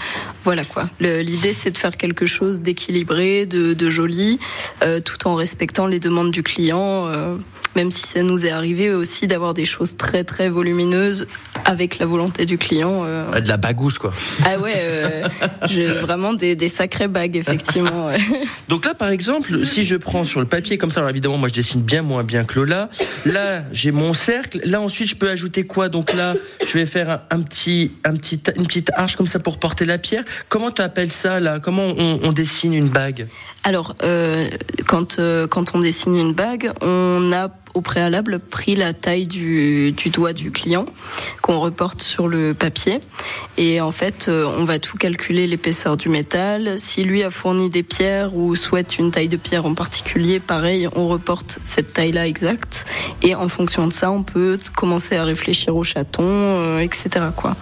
voilà 0.43 0.65
quoi. 0.65 0.89
L'idée 0.99 1.53
c'est 1.53 1.71
de 1.71 1.77
faire 1.77 1.97
quelque 1.97 2.25
chose 2.25 2.61
d'équilibré, 2.61 3.45
de, 3.45 3.73
de, 3.73 3.89
joli, 3.89 4.39
tout 5.05 5.27
en 5.27 5.35
respectant 5.35 5.87
les 5.87 5.99
demandes 5.99 6.31
du 6.31 6.43
client. 6.43 7.09
Même 7.73 7.89
si 7.89 8.05
ça 8.05 8.21
nous 8.21 8.45
est 8.45 8.51
arrivé 8.51 8.93
aussi 8.93 9.27
d'avoir 9.27 9.53
des 9.53 9.63
choses 9.63 9.95
très 9.95 10.25
très 10.25 10.49
volumineuses 10.49 11.25
avec 11.63 11.99
la 11.99 12.05
volonté 12.05 12.45
du 12.45 12.57
client. 12.57 13.05
De 13.05 13.47
la 13.47 13.57
bagousse 13.57 13.97
quoi. 13.97 14.11
Ah 14.45 14.59
ouais, 14.59 15.23
j'ai 15.69 15.87
vraiment 15.87 16.33
des, 16.33 16.55
des 16.55 16.67
sacrées 16.67 17.07
bagues 17.07 17.37
effectivement. 17.37 18.09
Donc 18.67 18.85
là 18.85 18.93
par 18.93 19.09
exemple, 19.09 19.60
si 19.65 19.83
je 19.83 19.95
prends 19.95 20.23
sur 20.23 20.39
le 20.39 20.45
papier 20.45 20.77
comme 20.77 20.91
ça, 20.91 20.99
alors 20.99 21.09
évidemment, 21.09 21.37
moi 21.37 21.49
je 21.49 21.53
dessine 21.53 21.81
bien 21.81 22.01
moins 22.01 22.23
bien 22.23 22.43
que 22.43 22.59
Lola. 22.59 22.89
Là, 23.25 23.63
j'ai 23.71 23.91
mon 23.91 24.13
cercle. 24.13 24.59
Là, 24.65 24.81
ensuite, 24.81 25.09
je 25.09 25.15
peux 25.15 25.29
ajouter 25.29 25.65
quoi? 25.65 25.89
Donc 25.89 26.13
là, 26.13 26.35
je 26.65 26.73
vais 26.77 26.85
faire 26.85 27.21
un, 27.29 27.41
petit, 27.41 27.91
un 28.03 28.13
petit, 28.13 28.41
une 28.55 28.67
petite 28.67 28.91
arche 28.95 29.15
comme 29.15 29.27
ça 29.27 29.39
pour 29.39 29.59
porter 29.59 29.85
la 29.85 29.97
pierre. 29.97 30.23
Comment 30.49 30.71
tu 30.71 30.81
appelles 30.81 31.11
ça 31.11 31.39
là? 31.39 31.59
Comment 31.59 31.87
on, 31.97 32.31
dessine 32.31 32.73
une 32.73 32.89
bague? 32.89 33.27
Alors, 33.63 33.95
euh, 34.03 34.49
quand, 34.87 35.19
euh, 35.19 35.47
quand 35.47 35.75
on 35.75 35.79
dessine 35.79 36.15
une 36.15 36.33
bague, 36.33 36.71
on 36.81 37.31
a 37.33 37.49
au 37.73 37.81
préalable 37.81 38.39
pris 38.39 38.75
la 38.75 38.93
taille 38.93 39.27
du, 39.27 39.91
du 39.91 40.09
doigt 40.09 40.33
du 40.33 40.51
client 40.51 40.85
qu'on 41.41 41.59
reporte 41.59 42.01
sur 42.01 42.27
le 42.27 42.53
papier. 42.53 42.99
Et 43.57 43.81
en 43.81 43.91
fait, 43.91 44.27
euh, 44.27 44.45
on 44.57 44.63
va 44.63 44.79
tout 44.79 44.97
calculer 44.97 45.47
l'épaisseur 45.47 45.97
du 45.97 46.09
métal. 46.09 46.75
Si 46.77 47.03
lui 47.03 47.23
a 47.23 47.29
fourni 47.29 47.69
des 47.69 47.83
pierres 47.83 48.35
ou 48.35 48.55
souhaite 48.55 48.97
une 48.97 49.11
taille 49.11 49.27
de 49.27 49.37
pierre 49.37 49.65
en 49.65 49.73
particulier, 49.73 50.39
pareil, 50.39 50.87
on 50.95 51.07
reporte 51.07 51.59
cette 51.63 51.93
taille-là 51.93 52.27
exacte. 52.27 52.85
Et 53.21 53.35
en 53.35 53.47
fonction 53.47 53.87
de 53.87 53.93
ça, 53.93 54.11
on 54.11 54.23
peut 54.23 54.57
commencer 54.75 55.15
à 55.15 55.23
réfléchir 55.23 55.75
au 55.75 55.83
chaton, 55.83 56.23
euh, 56.23 56.79
etc. 56.79 57.25
Quoi. 57.35 57.55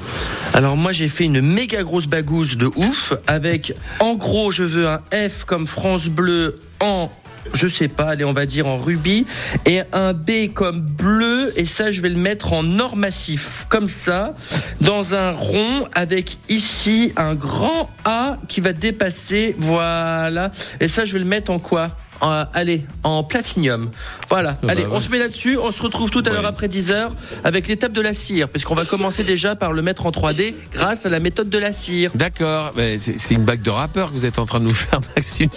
Alors 0.54 0.78
moi, 0.78 0.91
j'ai 0.91 1.08
fait 1.08 1.26
une 1.26 1.41
méga 1.41 1.84
grosse 1.84 2.08
bagousse 2.08 2.58
de 2.58 2.67
ouf 2.76 3.13
avec, 3.28 3.74
en 4.00 4.15
gros, 4.15 4.52
je 4.52 4.63
veux 4.63 4.88
un 4.88 5.00
F 5.12 5.43
comme 5.45 5.67
France 5.67 6.08
Bleu 6.08 6.60
en 6.80 7.10
je 7.54 7.68
sais 7.68 7.88
pas, 7.88 8.10
allez, 8.10 8.26
on 8.26 8.34
va 8.34 8.46
dire 8.46 8.68
en 8.68 8.78
rubis, 8.78 9.26
et 9.66 9.82
un 9.94 10.14
B 10.14 10.54
comme 10.54 10.80
bleu, 10.80 11.54
et 11.56 11.66
ça, 11.66 11.92
je 11.92 12.02
vais 12.02 12.10
le 12.10 12.20
mettre 12.20 12.54
en 12.54 12.80
or 12.80 12.96
massif, 12.96 13.66
comme 13.70 13.90
ça, 13.90 14.34
dans 14.82 15.14
un 15.14 15.32
rond, 15.32 15.86
avec 15.94 16.38
ici 16.50 17.14
un 17.16 17.36
grand 17.36 17.90
A 18.06 18.38
qui 18.48 18.62
va 18.62 18.74
dépasser, 18.74 19.56
voilà, 19.58 20.52
et 20.80 20.88
ça, 20.88 21.06
je 21.06 21.14
vais 21.14 21.20
le 21.20 21.26
mettre 21.26 21.52
en 21.52 21.60
quoi? 21.60 21.92
Allez, 22.22 22.86
en 23.04 23.24
platinium. 23.24 23.90
Voilà. 24.30 24.52
Ah 24.52 24.68
bah 24.68 24.72
allez, 24.74 24.86
on 24.92 25.00
se 25.00 25.10
met 25.10 25.18
là-dessus. 25.20 25.58
On 25.58 25.72
se 25.72 25.82
retrouve 25.82 26.10
tout 26.10 26.24
à 26.26 26.30
l'heure 26.30 26.46
après 26.46 26.68
10 26.68 26.92
heures 26.92 27.12
avec 27.44 27.68
l'étape 27.68 27.92
de 27.92 28.02
la 28.02 28.14
cire, 28.14 28.50
puisqu'on 28.50 28.76
va 28.76 28.86
commencer 28.86 29.24
déjà 29.24 29.56
par 29.56 29.74
le 29.74 29.82
mettre 29.82 30.06
en 30.06 30.12
3D 30.12 30.54
grâce 30.74 31.06
à 31.06 31.10
la 31.10 31.20
méthode 31.20 31.50
de 31.50 31.58
la 31.58 31.74
cire. 31.74 32.12
D'accord. 32.16 32.74
C'est 32.98 33.34
une 33.34 33.44
bague 33.44 33.62
de 33.62 33.70
rappeur 33.70 34.10
que 34.10 34.14
vous 34.14 34.26
êtes 34.26 34.40
en 34.40 34.46
train 34.46 34.60
de 34.60 34.66
nous 34.66 34.74
faire, 34.74 35.00
Maxime. 35.16 35.50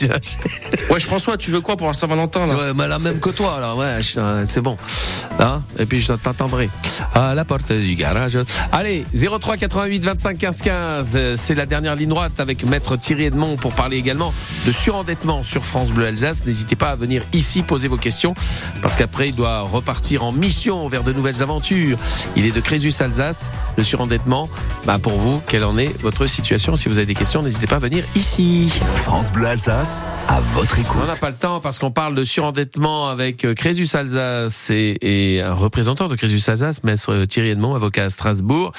ouais, 0.91 1.01
François, 1.01 1.37
tu 1.37 1.51
veux 1.51 1.61
quoi 1.61 1.77
pour 1.77 1.89
un 1.89 1.93
Saint-Valentin 1.93 2.49
ouais, 2.49 2.89
La 2.89 2.99
même 2.99 3.21
que 3.21 3.31
toi, 3.31 3.57
alors. 3.57 3.79
Ouais, 3.79 3.99
c'est 4.45 4.61
bon. 4.61 4.77
Hein? 5.39 5.63
Et 5.79 5.87
puis 5.87 6.01
je 6.01 6.13
t'attendrai 6.13 6.69
à 7.15 7.35
la 7.35 7.45
porte 7.45 7.73
du 7.73 7.95
garage. 7.95 8.39
Allez, 8.71 9.05
03 9.15 9.57
88 9.57 10.05
25 10.05 10.39
15 10.39 10.63
15. 10.63 11.35
C'est 11.37 11.55
la 11.55 11.67
dernière 11.67 11.97
ligne 11.97 12.09
droite 12.09 12.41
avec 12.41 12.65
Maître 12.65 12.97
Thierry 12.97 13.25
Edmond 13.25 13.57
pour 13.57 13.73
parler 13.75 13.97
également 13.97 14.33
de 14.67 14.73
surendettement 14.73 15.43
sur 15.45 15.65
France 15.65 15.91
Bleu 15.91 16.07
Alsace 16.07 16.45
n'hésitez 16.53 16.77
pas 16.77 16.91
à 16.91 16.95
venir 16.95 17.23
ici 17.33 17.63
poser 17.63 17.89
vos 17.89 17.97
questions 17.97 18.35
parce 18.83 18.97
qu'après 18.97 19.31
il 19.31 19.35
doit 19.35 19.61
repartir 19.61 20.23
en 20.23 20.33
mission 20.33 20.87
vers 20.89 21.03
de 21.03 21.13
nouvelles 21.13 21.43
aventures. 21.43 21.97
Il 22.37 22.45
est 22.45 22.55
de 22.55 22.61
Crésus 22.61 22.93
Alsace, 23.01 23.51
le 23.79 23.85
surendettement. 23.85 24.51
Bah 24.85 24.99
pour 25.03 25.15
vous, 25.15 25.41
quelle 25.47 25.65
en 25.65 25.79
est 25.79 25.99
votre 26.03 26.27
situation? 26.27 26.77
Si 26.77 26.91
vous 26.91 26.99
avez 26.99 27.07
des 27.07 27.15
questions, 27.15 27.43
n'hésitez 27.43 27.67
pas 27.67 27.77
à 27.77 27.79
venir 27.79 28.05
ici. 28.15 28.71
France 28.97 29.33
Bleu 29.33 29.47
Alsace, 29.47 30.05
à 30.29 30.41
votre 30.41 30.79
écoute. 30.79 31.01
On 31.03 31.07
n'a 31.07 31.17
pas 31.17 31.31
le 31.31 31.37
temps 31.37 31.61
parce 31.61 31.79
qu'on 31.79 31.91
parle 31.91 32.15
de 32.15 32.25
surendettement 32.25 33.09
avec 33.09 33.47
euh, 33.47 33.55
Crésus 33.55 33.89
Alsace 33.97 34.69
et, 34.71 35.41
un 35.43 35.55
représentant 35.55 36.09
de 36.09 36.17
Crésus 36.17 36.51
Alsace, 36.51 36.85
maître 36.85 37.25
Thierry 37.25 37.51
Edmond, 37.51 37.75
avocat 37.75 38.05
à 38.05 38.11
Strasbourg. 38.11 38.73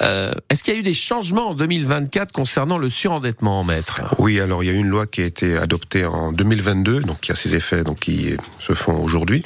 Euh, 0.00 0.32
est-ce 0.50 0.62
qu'il 0.62 0.74
y 0.74 0.76
a 0.76 0.80
eu 0.80 0.84
des 0.84 0.94
changements 0.94 1.50
en 1.50 1.54
2024 1.54 2.30
concernant 2.30 2.78
le 2.78 2.88
surendettement, 2.88 3.64
maître? 3.64 4.02
Oui, 4.18 4.38
alors 4.38 4.62
il 4.62 4.68
y 4.68 4.70
a 4.70 4.74
une 4.74 4.86
loi 4.86 5.06
qui 5.06 5.22
a 5.22 5.24
été 5.24 5.56
adoptée 5.56 6.04
en 6.04 6.30
2022 6.32 7.00
donc 7.08 7.20
qui 7.20 7.32
a 7.32 7.34
ses 7.34 7.56
effets 7.56 7.82
donc 7.82 7.98
qui 7.98 8.36
se 8.60 8.72
font 8.72 9.02
aujourd'hui. 9.02 9.42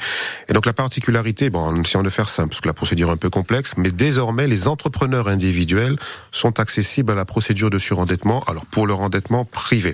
Et 0.47 0.53
donc 0.53 0.67
la 0.67 0.73
particularité, 0.73 1.49
bon, 1.49 1.61
en 1.61 1.81
essayant 1.81 2.03
de 2.03 2.09
faire 2.09 2.29
simple, 2.29 2.49
parce 2.49 2.61
que 2.61 2.67
la 2.67 2.73
procédure 2.73 3.09
est 3.09 3.13
un 3.13 3.17
peu 3.17 3.31
complexe, 3.31 3.73
mais 3.77 3.89
désormais 3.89 4.47
les 4.47 4.67
entrepreneurs 4.67 5.27
individuels 5.27 5.97
sont 6.31 6.59
accessibles 6.59 7.11
à 7.11 7.15
la 7.15 7.25
procédure 7.25 7.71
de 7.71 7.79
surendettement. 7.79 8.43
Alors 8.47 8.65
pour 8.67 8.85
leur 8.85 9.01
endettement 9.01 9.45
privé. 9.45 9.93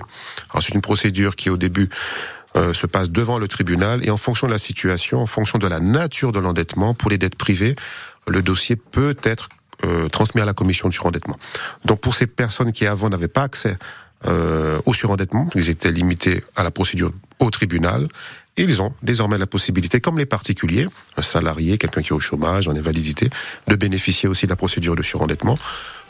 Alors 0.50 0.62
c'est 0.62 0.74
une 0.74 0.82
procédure 0.82 1.36
qui 1.36 1.48
au 1.48 1.56
début 1.56 1.88
euh, 2.56 2.74
se 2.74 2.86
passe 2.86 3.10
devant 3.10 3.38
le 3.38 3.46
tribunal 3.46 4.04
et 4.04 4.10
en 4.10 4.16
fonction 4.16 4.48
de 4.48 4.52
la 4.52 4.58
situation, 4.58 5.22
en 5.22 5.26
fonction 5.26 5.58
de 5.58 5.68
la 5.68 5.78
nature 5.78 6.32
de 6.32 6.40
l'endettement, 6.40 6.94
pour 6.94 7.08
les 7.08 7.16
dettes 7.16 7.36
privées, 7.36 7.76
le 8.26 8.42
dossier 8.42 8.74
peut 8.74 9.16
être 9.22 9.48
euh, 9.84 10.08
transmis 10.08 10.40
à 10.40 10.44
la 10.44 10.52
commission 10.52 10.88
de 10.88 10.92
surendettement. 10.92 11.38
Donc 11.84 12.00
pour 12.00 12.14
ces 12.14 12.26
personnes 12.26 12.72
qui 12.72 12.86
avant 12.86 13.08
n'avaient 13.08 13.28
pas 13.28 13.44
accès 13.44 13.78
au 14.24 14.94
surendettement. 14.94 15.48
Ils 15.54 15.70
étaient 15.70 15.90
limités 15.90 16.42
à 16.56 16.62
la 16.62 16.70
procédure 16.70 17.12
au 17.38 17.50
tribunal. 17.50 18.08
Ils 18.56 18.82
ont 18.82 18.92
désormais 19.02 19.38
la 19.38 19.46
possibilité, 19.46 20.00
comme 20.00 20.18
les 20.18 20.26
particuliers, 20.26 20.86
un 21.16 21.22
salarié, 21.22 21.78
quelqu'un 21.78 22.02
qui 22.02 22.08
est 22.08 22.12
au 22.12 22.20
chômage, 22.20 22.68
en 22.68 22.76
invalidité, 22.76 23.30
de 23.68 23.76
bénéficier 23.76 24.28
aussi 24.28 24.44
de 24.46 24.50
la 24.50 24.56
procédure 24.56 24.96
de 24.96 25.02
surendettement. 25.02 25.56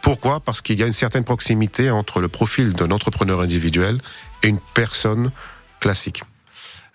Pourquoi? 0.03 0.41
Parce 0.41 0.61
qu'il 0.61 0.79
y 0.79 0.83
a 0.83 0.87
une 0.87 0.93
certaine 0.93 1.25
proximité 1.25 1.91
entre 1.91 2.21
le 2.21 2.29
profil 2.29 2.73
d'un 2.73 2.91
entrepreneur 2.91 3.41
individuel 3.41 3.99
et 4.43 4.49
une 4.49 4.59
personne 4.75 5.31
classique. 5.79 6.25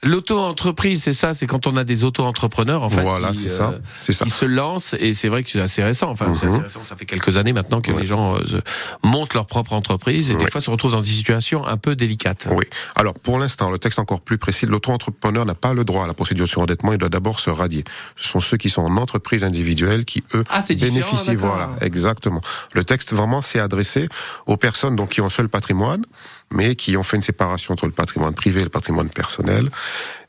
L'auto-entreprise, 0.05 1.01
c'est 1.01 1.13
ça, 1.13 1.33
c'est 1.33 1.47
quand 1.47 1.65
on 1.65 1.75
a 1.77 1.83
des 1.83 2.03
auto-entrepreneurs 2.03 2.83
en 2.83 2.89
fait, 2.89 3.01
voilà, 3.01 3.31
qui, 3.31 3.49
ça. 3.49 3.71
Euh, 3.71 4.11
ça. 4.13 4.27
se 4.27 4.45
lancent 4.45 4.95
et 4.99 5.13
c'est 5.13 5.29
vrai 5.29 5.43
que 5.43 5.49
c'est 5.49 5.59
assez 5.59 5.81
récent. 5.81 6.11
Enfin, 6.11 6.31
c'est 6.35 6.45
assez 6.45 6.57
mhm. 6.57 6.63
récent. 6.63 6.83
Ça 6.83 6.95
fait 6.95 7.05
quelques 7.05 7.37
années 7.37 7.53
maintenant 7.53 7.81
que 7.81 7.91
les 7.91 8.05
gens 8.05 8.35
euh, 8.35 8.61
montent 9.03 9.33
leur 9.33 9.47
propre 9.47 9.73
entreprise 9.73 10.29
et 10.29 10.35
des 10.35 10.45
fois 10.45 10.61
se 10.61 10.69
retrouvent 10.69 10.91
dans 10.91 11.01
des 11.01 11.07
situations 11.07 11.65
un 11.65 11.77
peu 11.77 11.95
délicates. 11.95 12.47
Oui. 12.51 12.65
Alors 12.95 13.15
pour 13.15 13.39
l'instant, 13.39 13.71
le 13.71 13.79
texte 13.79 13.97
encore 13.97 14.21
plus 14.21 14.37
précis, 14.37 14.67
l'auto-entrepreneur 14.67 15.43
n'a 15.43 15.55
pas 15.55 15.73
le 15.73 15.83
droit 15.83 16.03
à 16.03 16.07
la 16.07 16.13
procédure 16.13 16.47
sur 16.47 16.61
endettement. 16.61 16.93
Il 16.93 16.99
doit 16.99 17.09
d'abord 17.09 17.39
se 17.39 17.49
radier. 17.49 17.83
Ce 18.15 18.29
sont 18.29 18.41
ceux 18.41 18.57
qui 18.57 18.69
sont 18.69 18.83
en 18.83 18.97
entreprise 18.97 19.43
individuelle 19.43 20.05
qui 20.05 20.23
eux 20.35 20.43
ah, 20.51 20.59
bénéficient. 20.69 21.35
Voilà, 21.35 21.71
exactement. 21.81 22.41
Le 22.75 22.85
texte 22.85 23.13
vraiment 23.13 23.41
s'est 23.41 23.59
adressé 23.59 24.07
aux 24.45 24.57
personnes 24.57 24.95
donc 24.95 25.09
qui 25.09 25.21
ont 25.21 25.25
un 25.25 25.29
seul 25.29 25.49
patrimoine 25.49 26.05
mais 26.51 26.75
qui 26.75 26.97
ont 26.97 27.03
fait 27.03 27.17
une 27.17 27.23
séparation 27.23 27.73
entre 27.73 27.85
le 27.85 27.91
patrimoine 27.91 28.33
privé 28.33 28.61
et 28.61 28.63
le 28.63 28.69
patrimoine 28.69 29.09
personnel 29.09 29.69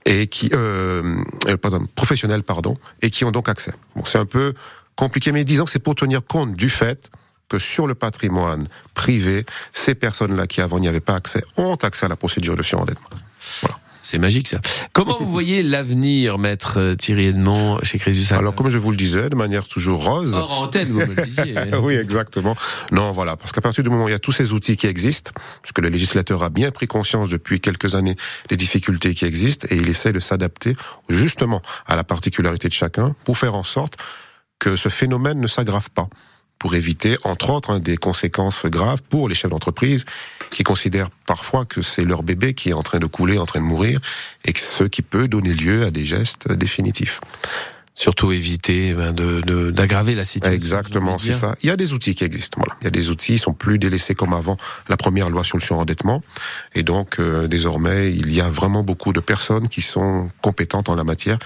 et 0.05 0.27
qui 0.27 0.51
euh, 0.55 1.17
euh 1.47 1.57
pardon, 1.57 1.87
professionnel 1.95 2.43
pardon 2.43 2.77
et 3.03 3.11
qui 3.11 3.25
ont 3.25 3.31
donc 3.31 3.49
accès. 3.49 3.73
Bon, 3.95 4.05
c'est 4.05 4.19
un 4.19 4.27
peu 4.27 4.55
compliqué, 4.95 5.33
mais 5.33 5.45
disons 5.45 5.65
que 5.65 5.71
c'est 5.71 5.79
pour 5.79 5.95
tenir 5.95 6.25
compte 6.25 6.57
du 6.57 6.69
fait 6.69 7.11
que 7.49 7.59
sur 7.59 7.87
le 7.87 7.95
patrimoine 7.95 8.67
privé, 8.95 9.45
ces 9.73 9.95
personnes-là 9.95 10.47
qui 10.47 10.61
avant 10.61 10.79
n'y 10.79 10.89
avaient 10.89 11.01
pas 11.01 11.15
accès 11.15 11.45
ont 11.57 11.77
accès 11.77 12.07
à 12.07 12.09
la 12.09 12.17
procédure 12.17 12.57
de 12.57 12.63
surendettement. 12.63 13.09
C'est 14.07 14.19
magique 14.19 14.47
ça. 14.47 14.61
Comment 14.93 15.19
vous 15.19 15.29
voyez 15.29 15.65
l'avenir, 15.65 16.39
maître 16.39 16.79
euh, 16.79 16.95
Thierry 16.95 17.27
Edmond, 17.27 17.81
chez 17.83 17.99
Crésus 17.99 18.33
Alors 18.33 18.55
comme 18.55 18.71
je 18.71 18.79
vous 18.79 18.93
le 18.93 18.97
disais, 18.97 19.29
de 19.29 19.35
manière 19.35 19.67
toujours 19.67 20.05
rose. 20.05 20.37
Hors 20.37 20.61
antenne, 20.61 20.87
vous 20.87 21.01
me 21.01 21.13
le 21.13 21.23
disiez. 21.27 21.57
oui, 21.83 21.95
exactement. 21.95 22.55
Non, 22.93 23.11
voilà, 23.11 23.37
parce 23.37 23.51
qu'à 23.51 23.61
partir 23.61 23.83
du 23.83 23.91
moment 23.91 24.05
où 24.05 24.09
il 24.09 24.13
y 24.13 24.15
a 24.15 24.21
tous 24.21 24.31
ces 24.31 24.53
outils 24.53 24.77
qui 24.77 24.87
existent, 24.87 25.33
puisque 25.61 25.81
le 25.81 25.89
législateur 25.89 26.45
a 26.45 26.51
bien 26.51 26.71
pris 26.71 26.87
conscience 26.87 27.31
depuis 27.31 27.61
quelques 27.61 27.97
années 27.97 28.15
des 28.49 28.57
difficultés 28.57 29.13
qui 29.13 29.25
existent, 29.25 29.67
et 29.73 29.77
il 29.77 29.89
essaie 29.89 30.13
de 30.13 30.21
s'adapter 30.21 30.77
justement 31.09 31.61
à 31.89 31.97
la 31.97 32.05
particularité 32.05 32.69
de 32.69 32.75
chacun 32.75 33.17
pour 33.25 33.39
faire 33.39 33.57
en 33.57 33.65
sorte 33.65 33.97
que 34.61 34.77
ce 34.77 34.89
phénomène 34.89 35.41
ne 35.41 35.49
s'aggrave 35.49 35.91
pas 35.91 36.09
pour 36.59 36.75
éviter, 36.75 37.17
entre 37.25 37.51
autres, 37.51 37.71
hein, 37.71 37.81
des 37.81 37.97
conséquences 37.97 38.67
graves 38.67 39.03
pour 39.03 39.29
les 39.29 39.35
chefs 39.35 39.51
d'entreprise 39.51 40.05
qui 40.51 40.63
considèrent 40.63 41.11
parfois 41.27 41.65
que 41.65 41.83
c'est 41.83 42.05
leur 42.05 42.23
bébé 42.23 42.55
qui 42.55 42.71
est 42.71 42.75
en 42.75 42.83
train 42.83 42.99
de 42.99 43.07
couler, 43.07 43.39
en 43.39 43.47
train 43.47 43.61
de 43.61 43.65
mourir, 43.65 44.01
et 44.45 44.53
que 44.53 44.61
ce 44.61 44.85
qui 44.85 45.03
peut 45.03 45.29
donner 45.29 45.53
lieu 45.53 45.85
à 45.85 45.91
des 45.91 46.05
gestes 46.05 46.51
définitifs. 46.51 47.21
Surtout 47.99 48.31
éviter 48.31 48.93
ben, 48.93 49.15
de 49.15 49.71
d'aggraver 49.71 50.15
la 50.15 50.25
situation. 50.25 50.55
Exactement, 50.55 51.17
c'est 51.17 51.33
ça. 51.33 51.57
Il 51.63 51.69
y 51.69 51.71
a 51.71 51.77
des 51.77 51.95
outils 51.95 52.15
qui 52.15 52.25
existent. 52.25 52.59
Voilà. 52.59 52.77
Il 52.83 52.85
y 52.85 52.89
a 52.89 52.91
des 52.91 53.09
outils, 53.09 53.35
ils 53.35 53.39
sont 53.39 53.55
plus 53.55 53.79
délaissés 53.79 54.15
comme 54.15 54.35
avant 54.35 54.59
la 54.91 54.99
première 54.99 55.31
loi 55.31 55.45
sur 55.45 55.57
le 55.57 55.63
surendettement. 55.63 56.23
Et 56.75 56.83
donc, 56.83 57.19
euh, 57.19 57.49
désormais, 57.49 58.13
il 58.13 58.35
y 58.35 58.43
a 58.43 58.51
vraiment 58.51 58.83
beaucoup 58.83 59.15
de 59.15 59.21
personnes 59.21 59.71
qui 59.71 59.81
sont 59.81 60.29
compétentes 60.43 60.91
en 60.91 60.95
la 60.95 61.05
matière 61.05 61.39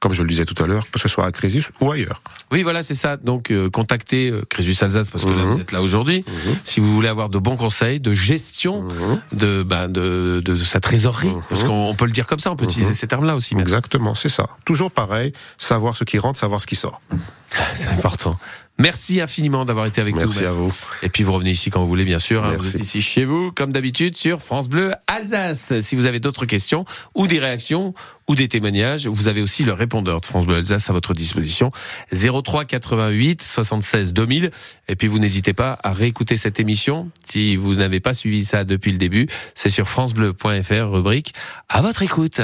comme 0.00 0.12
je 0.12 0.22
le 0.22 0.28
disais 0.28 0.44
tout 0.44 0.60
à 0.62 0.66
l'heure, 0.66 0.86
que 0.90 0.98
ce 0.98 1.08
soit 1.08 1.26
à 1.26 1.32
Crésus 1.32 1.64
ou 1.80 1.90
ailleurs. 1.90 2.22
Oui, 2.52 2.62
voilà, 2.62 2.82
c'est 2.82 2.94
ça. 2.94 3.16
Donc, 3.16 3.50
euh, 3.50 3.68
contactez 3.68 4.30
euh, 4.30 4.42
Crésus 4.48 4.74
Alsace 4.82 5.10
parce 5.10 5.24
que 5.24 5.30
là, 5.30 5.36
Mhm. 5.44 5.52
vous 5.52 5.60
êtes 5.60 5.72
là 5.72 5.82
aujourd'hui. 5.82 6.24
Mhm. 6.26 6.54
Si 6.64 6.80
vous 6.80 6.92
voulez 6.94 7.08
avoir 7.08 7.28
de 7.30 7.38
bons 7.38 7.56
conseils, 7.56 7.98
de 8.00 8.12
gestion 8.12 8.82
Mhm. 8.82 9.20
de, 9.32 9.62
ben, 9.62 9.88
de, 9.88 10.40
de 10.44 10.56
sa 10.56 10.80
trésorerie, 10.80 11.32
parce 11.48 11.64
qu'on 11.64 11.86
on 11.88 11.94
peut 11.94 12.06
le 12.06 12.12
dire 12.12 12.26
comme 12.26 12.38
ça, 12.38 12.50
on 12.52 12.56
peut 12.56 12.64
utiliser 12.64 12.94
ces 12.94 13.06
termes-là 13.08 13.34
aussi. 13.34 13.54
Exactement, 13.58 14.14
c'est 14.14 14.28
ça. 14.28 14.46
Toujours 14.64 14.90
pareil, 14.90 15.32
savoir 15.56 15.96
ce 15.96 16.04
qui 16.04 16.18
rentre, 16.18 16.38
savoir 16.38 16.60
ce 16.60 16.66
qui 16.66 16.76
sort. 16.76 17.00
C'est 17.74 17.88
important. 17.88 18.38
Merci 18.78 19.20
infiniment 19.20 19.64
d'avoir 19.64 19.86
été 19.86 20.00
avec 20.00 20.14
Merci 20.14 20.42
nous. 20.42 20.48
à 20.48 20.52
vous. 20.52 20.72
Et 21.02 21.08
puis 21.08 21.24
vous 21.24 21.32
revenez 21.32 21.50
ici 21.50 21.70
quand 21.70 21.80
vous 21.80 21.88
voulez, 21.88 22.04
bien 22.04 22.18
sûr. 22.18 22.44
hein. 22.44 22.54
Vous 22.56 22.76
êtes 22.76 22.82
ici 22.82 23.00
chez 23.02 23.24
vous, 23.24 23.50
comme 23.52 23.72
d'habitude, 23.72 24.16
sur 24.16 24.40
France 24.40 24.68
Bleu 24.68 24.92
Alsace. 25.08 25.80
Si 25.80 25.96
vous 25.96 26.06
avez 26.06 26.20
d'autres 26.20 26.46
questions 26.46 26.84
ou 27.14 27.26
des 27.26 27.38
réactions 27.40 27.92
ou 28.28 28.34
des 28.34 28.46
témoignages, 28.46 29.06
vous 29.08 29.26
avez 29.28 29.42
aussi 29.42 29.64
le 29.64 29.72
répondeur 29.72 30.20
de 30.20 30.26
France 30.26 30.46
Bleu 30.46 30.56
Alsace 30.58 30.88
à 30.90 30.92
votre 30.92 31.12
disposition. 31.12 31.72
03 32.12 32.64
88 32.66 33.42
76 33.42 34.12
2000. 34.12 34.50
Et 34.88 34.94
puis 34.96 35.08
vous 35.08 35.18
n'hésitez 35.18 35.54
pas 35.54 35.78
à 35.82 35.92
réécouter 35.92 36.36
cette 36.36 36.60
émission. 36.60 37.10
Si 37.28 37.56
vous 37.56 37.74
n'avez 37.74 38.00
pas 38.00 38.14
suivi 38.14 38.44
ça 38.44 38.62
depuis 38.64 38.92
le 38.92 38.98
début, 38.98 39.26
c'est 39.54 39.70
sur 39.70 39.88
francebleu.fr, 39.88 40.90
rubrique 40.92 41.32
à 41.68 41.80
votre 41.82 42.02
écoute. 42.02 42.40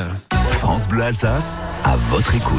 France 0.51 0.88
Bleu 0.88 1.03
Alsace, 1.03 1.61
à 1.85 1.97
votre 1.97 2.35
écoute. 2.35 2.53